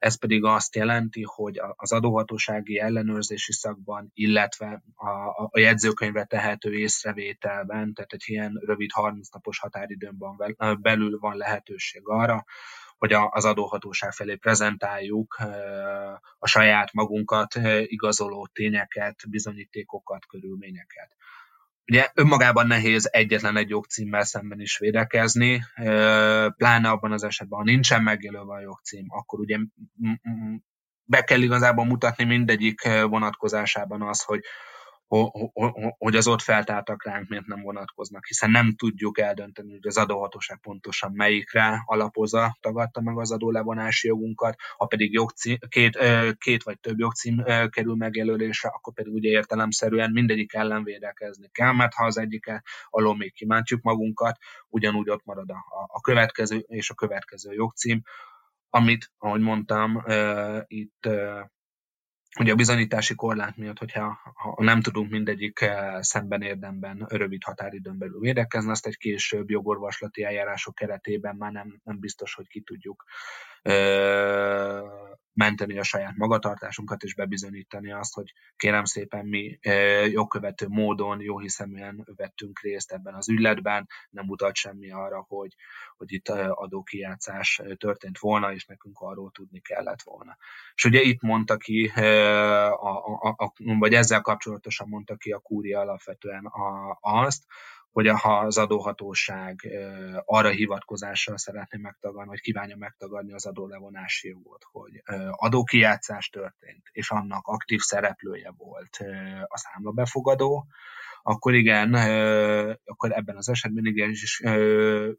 [0.00, 5.08] ez pedig azt jelenti, hogy az adóhatósági ellenőrzési szakban, illetve a,
[5.50, 10.16] a jegyzőkönyvre tehető észrevételben, tehát egy ilyen rövid 30 napos határidőn
[10.80, 12.44] belül van lehetőség arra,
[12.98, 15.38] hogy az adóhatóság felé prezentáljuk
[16.38, 21.16] a saját magunkat igazoló tényeket, bizonyítékokat, körülményeket.
[21.86, 25.64] Ugye önmagában nehéz egyetlen egy jogcímmel szemben is védekezni,
[26.56, 29.58] pláne abban az esetben, ha nincsen megjelölve a jogcím, akkor ugye
[31.04, 34.40] be kell igazából mutatni mindegyik vonatkozásában az, hogy
[35.98, 40.58] hogy az ott feltártak ránk miért nem vonatkoznak, hiszen nem tudjuk eldönteni, hogy az adóhatóság
[40.60, 45.98] pontosan melyikre alapozza, tagadta meg az adólevonási jogunkat, ha pedig jogcím, két,
[46.38, 51.94] két vagy több jogcím kerül megjelölésre, akkor pedig ugye értelemszerűen mindegyik ellen védekezni kell, mert
[51.94, 54.38] ha az egyike alól még kimántjuk magunkat,
[54.68, 58.02] ugyanúgy ott marad a, a következő és a következő jogcím,
[58.68, 60.04] amit, ahogy mondtam,
[60.66, 61.08] itt
[62.38, 67.98] ugye a bizonyítási korlát miatt, hogyha ha nem tudunk mindegyik eh, szemben érdemben rövid határidőn
[67.98, 73.04] belül védekezni, azt egy később jogorvaslati eljárások keretében már nem, nem biztos, hogy ki tudjuk
[75.40, 79.58] menteni a saját magatartásunkat, és bebizonyítani azt, hogy kérem szépen mi
[80.10, 85.54] jogkövető módon, jó hiszeműen vettünk részt ebben az ügyletben, nem mutat semmi arra, hogy,
[85.96, 90.36] hogy itt adókijátszás történt volna, és nekünk arról tudni kellett volna.
[90.74, 95.80] És ugye itt mondta ki, a, a, a, vagy ezzel kapcsolatosan mondta ki a kúria
[95.80, 97.44] alapvetően a, azt,
[97.92, 99.68] hogy ha az adóhatóság
[100.24, 107.46] arra hivatkozással szeretné megtagadni, vagy kívánja megtagadni az adólevonási jogot, hogy adókijátszás történt, és annak
[107.46, 108.98] aktív szereplője volt
[109.46, 110.66] a számlabefogadó,
[111.22, 111.94] akkor igen,
[112.84, 114.42] akkor ebben az esetben igen, is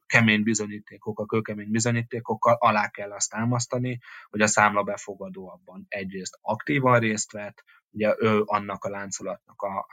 [0.05, 3.99] kemény bizonyítékokkal, kőkemény bizonyítékokkal alá kell azt támasztani,
[4.29, 9.87] hogy a számlabefogadó abban egyrészt aktívan részt vett, ugye ő annak a láncolatnak a,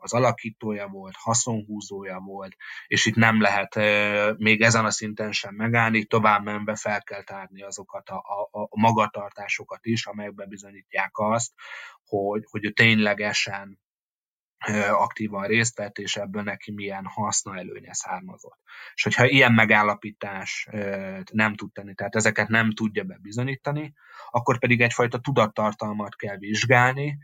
[0.00, 3.74] az alakítója volt, haszonhúzója volt, és itt nem lehet
[4.38, 8.80] még ezen a szinten sem megállni, tovább menve fel kell tárni azokat a, a, a
[8.80, 11.52] magatartásokat is, amelyekben bizonyítják azt,
[12.04, 13.80] hogy, hogy ő ténylegesen
[14.90, 18.58] aktívan részt vett, és ebből neki milyen haszna előnye származott.
[18.94, 20.68] És hogyha ilyen megállapítás
[21.32, 23.92] nem tud tenni, tehát ezeket nem tudja bebizonyítani,
[24.30, 27.18] akkor pedig egyfajta tudattartalmat kell vizsgálni,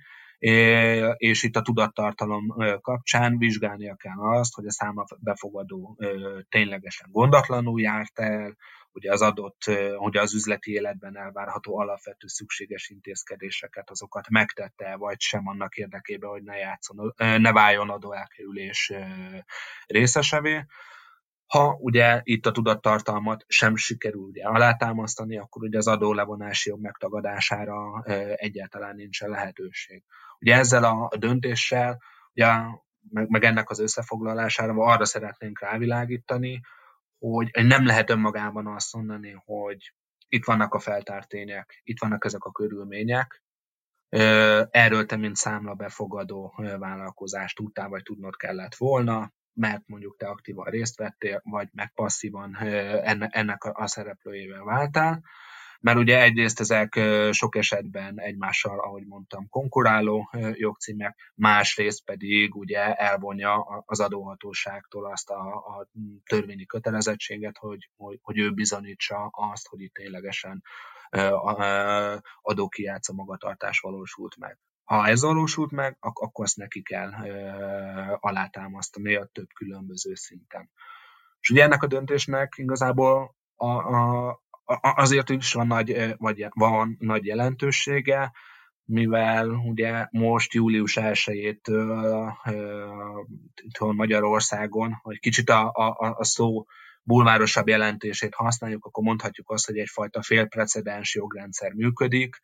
[1.17, 2.47] és itt a tudattartalom
[2.81, 5.99] kapcsán vizsgálnia kell azt, hogy a száma befogadó
[6.49, 8.57] ténylegesen gondatlanul járt el,
[8.93, 9.63] hogy az adott,
[9.97, 16.43] hogy az üzleti életben elvárható alapvető szükséges intézkedéseket, azokat megtette vagy sem annak érdekében, hogy
[16.43, 18.93] ne, játszon, ne váljon adóelkerülés
[19.87, 20.65] részesevé.
[21.49, 28.03] Ha ugye itt a tudattartalmat sem sikerül ugye alátámasztani, akkor ugye az adólevonási jog megtagadására
[28.35, 30.05] egyáltalán nincsen lehetőség.
[30.41, 32.47] Ugye ezzel a döntéssel, ugye,
[33.11, 36.61] meg, meg ennek az összefoglalására arra szeretnénk rávilágítani,
[37.19, 39.95] hogy nem lehet önmagában azt mondani, hogy
[40.29, 41.33] itt vannak a feltárt
[41.83, 43.43] itt vannak ezek a körülmények,
[44.71, 50.65] erről te, mint számla befogadó vállalkozást tudtál, vagy tudnod kellett volna, mert mondjuk te aktívan
[50.65, 52.57] részt vettél, vagy meg passzívan
[53.31, 55.23] ennek a szereplőjével váltál,
[55.81, 57.01] mert ugye egyrészt ezek
[57.31, 65.55] sok esetben egymással, ahogy mondtam, konkuráló jogcímek, másrészt pedig ugye elvonja az adóhatóságtól azt a,
[65.55, 65.89] a
[66.25, 70.63] törvényi kötelezettséget, hogy, hogy, hogy ő bizonyítsa azt, hogy itt ténylegesen
[72.43, 74.59] adókijátszó magatartás valósult meg.
[74.89, 77.11] Ha ez valósult meg, akkor azt neki kell
[78.21, 80.71] alátámasztani a több különböző szinten.
[81.41, 84.41] És ugye ennek a döntésnek igazából a, a,
[84.81, 88.33] azért is van nagy, vagy van nagy jelentősége,
[88.85, 92.33] mivel ugye most július 1-től
[93.63, 96.67] itthon Magyarországon, hogy kicsit a, a, a szó
[97.03, 102.41] bulvárosabb jelentését használjuk, akkor mondhatjuk azt, hogy egyfajta félprecedens jogrendszer működik,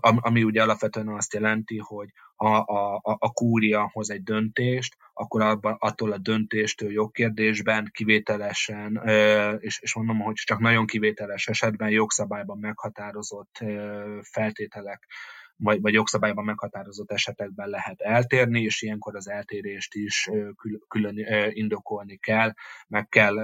[0.00, 5.42] ami ugye alapvetően azt jelenti, hogy ha a, a, a kúria hoz egy döntést, akkor
[5.42, 9.00] abban, attól a döntéstől jogkérdésben kivételesen,
[9.58, 13.58] és, és mondom, hogy csak nagyon kivételes esetben jogszabályban meghatározott
[14.22, 15.06] feltételek
[15.60, 20.30] vagy, vagy jogszabályban meghatározott esetekben lehet eltérni, és ilyenkor az eltérést is
[20.88, 21.16] külön
[21.52, 22.52] indokolni kell,
[22.88, 23.34] meg kell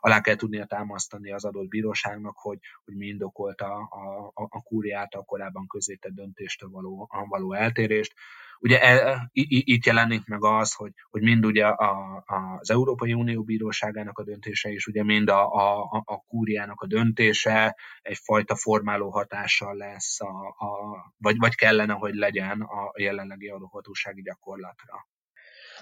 [0.00, 4.92] alá kell tudnia támasztani az adott bíróságnak, hogy, hogy mi indokolta a, a, a kúri
[4.92, 8.14] által korábban közétett döntéstől való, való eltérést.
[8.62, 13.42] Ugye e, itt jelenik meg az, hogy, hogy mind ugye a, a, az Európai Unió
[13.42, 19.76] Bíróságának a döntése, és ugye mind a, a, a kúriának a döntése egyfajta formáló hatással
[19.76, 25.08] lesz, a, a, vagy, vagy kellene, hogy legyen a jelenlegi adóhatósági gyakorlatra.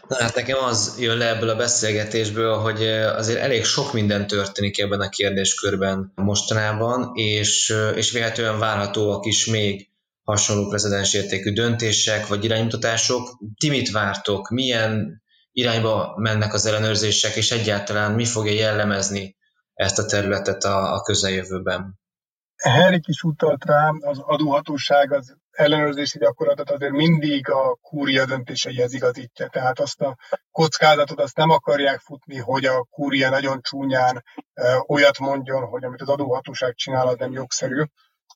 [0.06, 4.78] Na hát nekem az jön le ebből a beszélgetésből, hogy azért elég sok minden történik
[4.78, 9.88] ebben a kérdéskörben mostanában, és, és véletlenül várhatóak is még
[10.22, 13.38] hasonló precedens értékű döntések vagy iránymutatások.
[13.58, 14.48] Ti mit vártok?
[14.48, 15.22] Milyen
[15.52, 19.36] irányba mennek az ellenőrzések, és egyáltalán mi fogja jellemezni
[19.74, 21.98] ezt a területet a, a közeljövőben?
[22.56, 29.48] Henrik is utalt rá, az adóhatóság az ellenőrzési gyakorlatot azért mindig a kúria döntéseihez igazítja.
[29.48, 30.16] Tehát azt a
[30.50, 34.24] kockázatot azt nem akarják futni, hogy a kúria nagyon csúnyán
[34.86, 37.82] olyat mondjon, hogy amit az adóhatóság csinál, az nem jogszerű.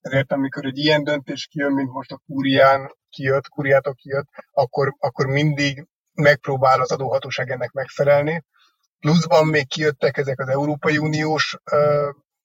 [0.00, 5.26] Ezért amikor egy ilyen döntés kijön, mint most a kúrián kijött, kúriátok kijött, akkor, akkor
[5.26, 8.44] mindig megpróbál az adóhatóság ennek megfelelni.
[9.00, 11.56] Pluszban még kijöttek ezek az Európai Uniós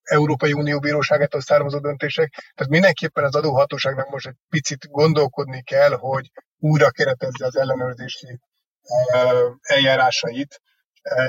[0.07, 2.29] Európai Unió bíróságától származó döntések.
[2.55, 8.39] Tehát mindenképpen az adóhatóságnak most egy picit gondolkodni kell, hogy újra keretezze az ellenőrzési
[9.61, 10.61] eljárásait,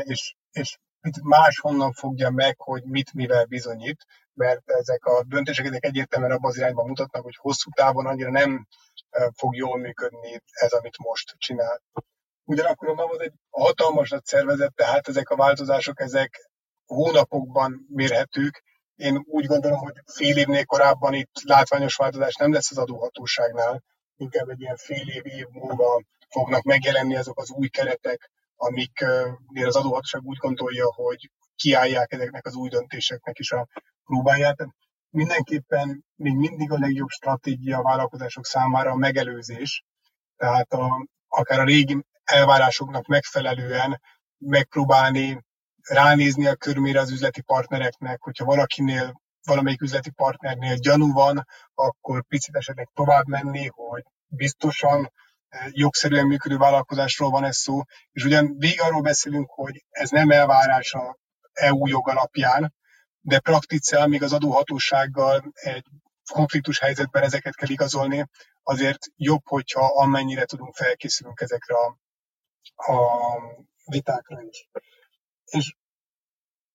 [0.03, 0.79] és, és
[1.23, 4.05] máshonnan fogja meg, hogy mit mivel bizonyít,
[4.35, 8.67] mert ezek a döntések ezek egyértelműen abban az irányban mutatnak, hogy hosszú távon annyira nem
[9.37, 11.83] fog jól működni ez, amit most csinál.
[12.45, 16.51] Ugyanakkor a az egy hatalmas szervezet, tehát ezek a változások, ezek
[16.87, 18.63] hónapokban mérhetők.
[18.99, 23.83] Én úgy gondolom, hogy fél évnél korábban itt látványos változás nem lesz az adóhatóságnál,
[24.17, 29.77] inkább egy ilyen fél év, év múlva fognak megjelenni azok az új keretek, amiknél az
[29.77, 33.69] adóhatóság úgy gondolja, hogy kiállják ezeknek az új döntéseknek is a
[34.05, 34.67] próbáját.
[35.11, 39.85] Mindenképpen még mindig a legjobb stratégia a vállalkozások számára a megelőzés,
[40.37, 44.01] tehát a, akár a régi elvárásoknak megfelelően
[44.39, 45.47] megpróbálni
[45.89, 52.55] ránézni a körmére az üzleti partnereknek, hogyha valakinél, valamelyik üzleti partnernél gyanú van, akkor picit
[52.55, 55.13] esetleg tovább menni, hogy biztosan
[55.49, 57.81] eh, jogszerűen működő vállalkozásról van ez szó,
[58.13, 61.19] és ugyan végig arról beszélünk, hogy ez nem elvárás a
[61.53, 62.75] EU jog alapján,
[63.21, 65.85] de praktice, amíg az adóhatósággal egy
[66.33, 68.27] konfliktus helyzetben ezeket kell igazolni,
[68.63, 71.99] azért jobb, hogyha amennyire tudunk felkészülünk ezekre a,
[72.93, 72.99] a
[73.85, 74.69] vitákra is.
[75.49, 75.75] És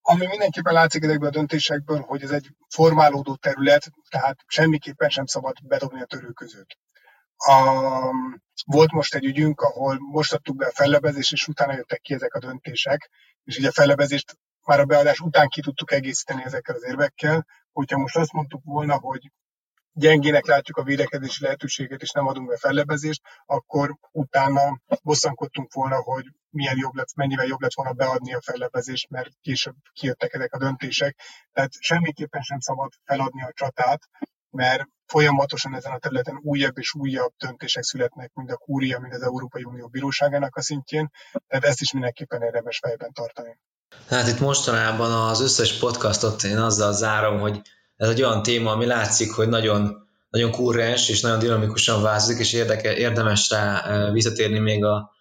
[0.05, 5.55] ami mindenképpen látszik ezekből a döntésekből, hogy ez egy formálódó terület, tehát semmiképpen sem szabad
[5.67, 6.77] bedobni a törőközőt.
[7.35, 7.79] A,
[8.65, 12.33] volt most egy ügyünk, ahol most adtuk be a fellebezést, és utána jöttek ki ezek
[12.33, 13.09] a döntések,
[13.43, 17.97] és ugye a fellebezést már a beadás után ki tudtuk egészíteni ezekkel az érvekkel, hogyha
[17.97, 19.31] most azt mondtuk volna, hogy
[19.91, 26.25] gyengének látjuk a védekezési lehetőséget, és nem adunk be fellebezést, akkor utána bosszankodtunk volna, hogy
[26.53, 30.57] milyen jobb lett, mennyivel jobb lett volna beadni a fellebezést, mert később kijöttek ezek a
[30.57, 31.19] döntések.
[31.51, 34.09] Tehát semmiképpen sem szabad feladni a csatát,
[34.49, 39.21] mert folyamatosan ezen a területen újabb és újabb döntések születnek, mind a Kúria, mind az
[39.21, 41.09] Európai Unió bíróságának a szintjén,
[41.47, 43.59] tehát ezt is mindenképpen érdemes fejben tartani.
[44.09, 47.61] Hát itt mostanában az összes podcastot én azzal zárom, hogy
[47.95, 52.53] ez egy olyan téma, ami látszik, hogy nagyon, nagyon kurrens és nagyon dinamikusan változik, és
[52.53, 55.11] érdeke, érdemes rá visszatérni még a,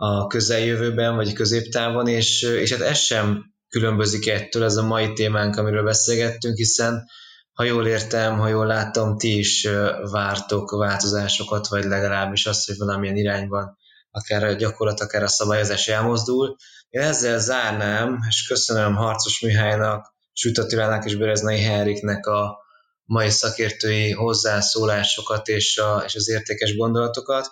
[0.00, 5.56] a közeljövőben, vagy középtávon, és, és hát ez sem különbözik ettől, ez a mai témánk,
[5.56, 7.04] amiről beszélgettünk, hiszen
[7.52, 9.68] ha jól értem, ha jól láttam, ti is
[10.10, 13.76] vártok változásokat, vagy legalábbis azt, hogy valamilyen irányban
[14.10, 16.56] akár a gyakorlat, akár a szabályozás elmozdul.
[16.88, 22.58] Én ezzel zárnám, és köszönöm Harcos Mihálynak, Süt Attilának és Bereznai Henriknek a
[23.04, 27.50] mai szakértői hozzászólásokat és, a, és az értékes gondolatokat.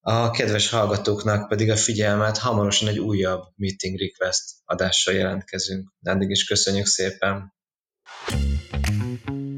[0.00, 5.92] A kedves hallgatóknak pedig a figyelmet, hamarosan egy újabb meeting request adással jelentkezünk.
[6.02, 7.52] Addig is köszönjük szépen!
[8.26, 9.49] thank you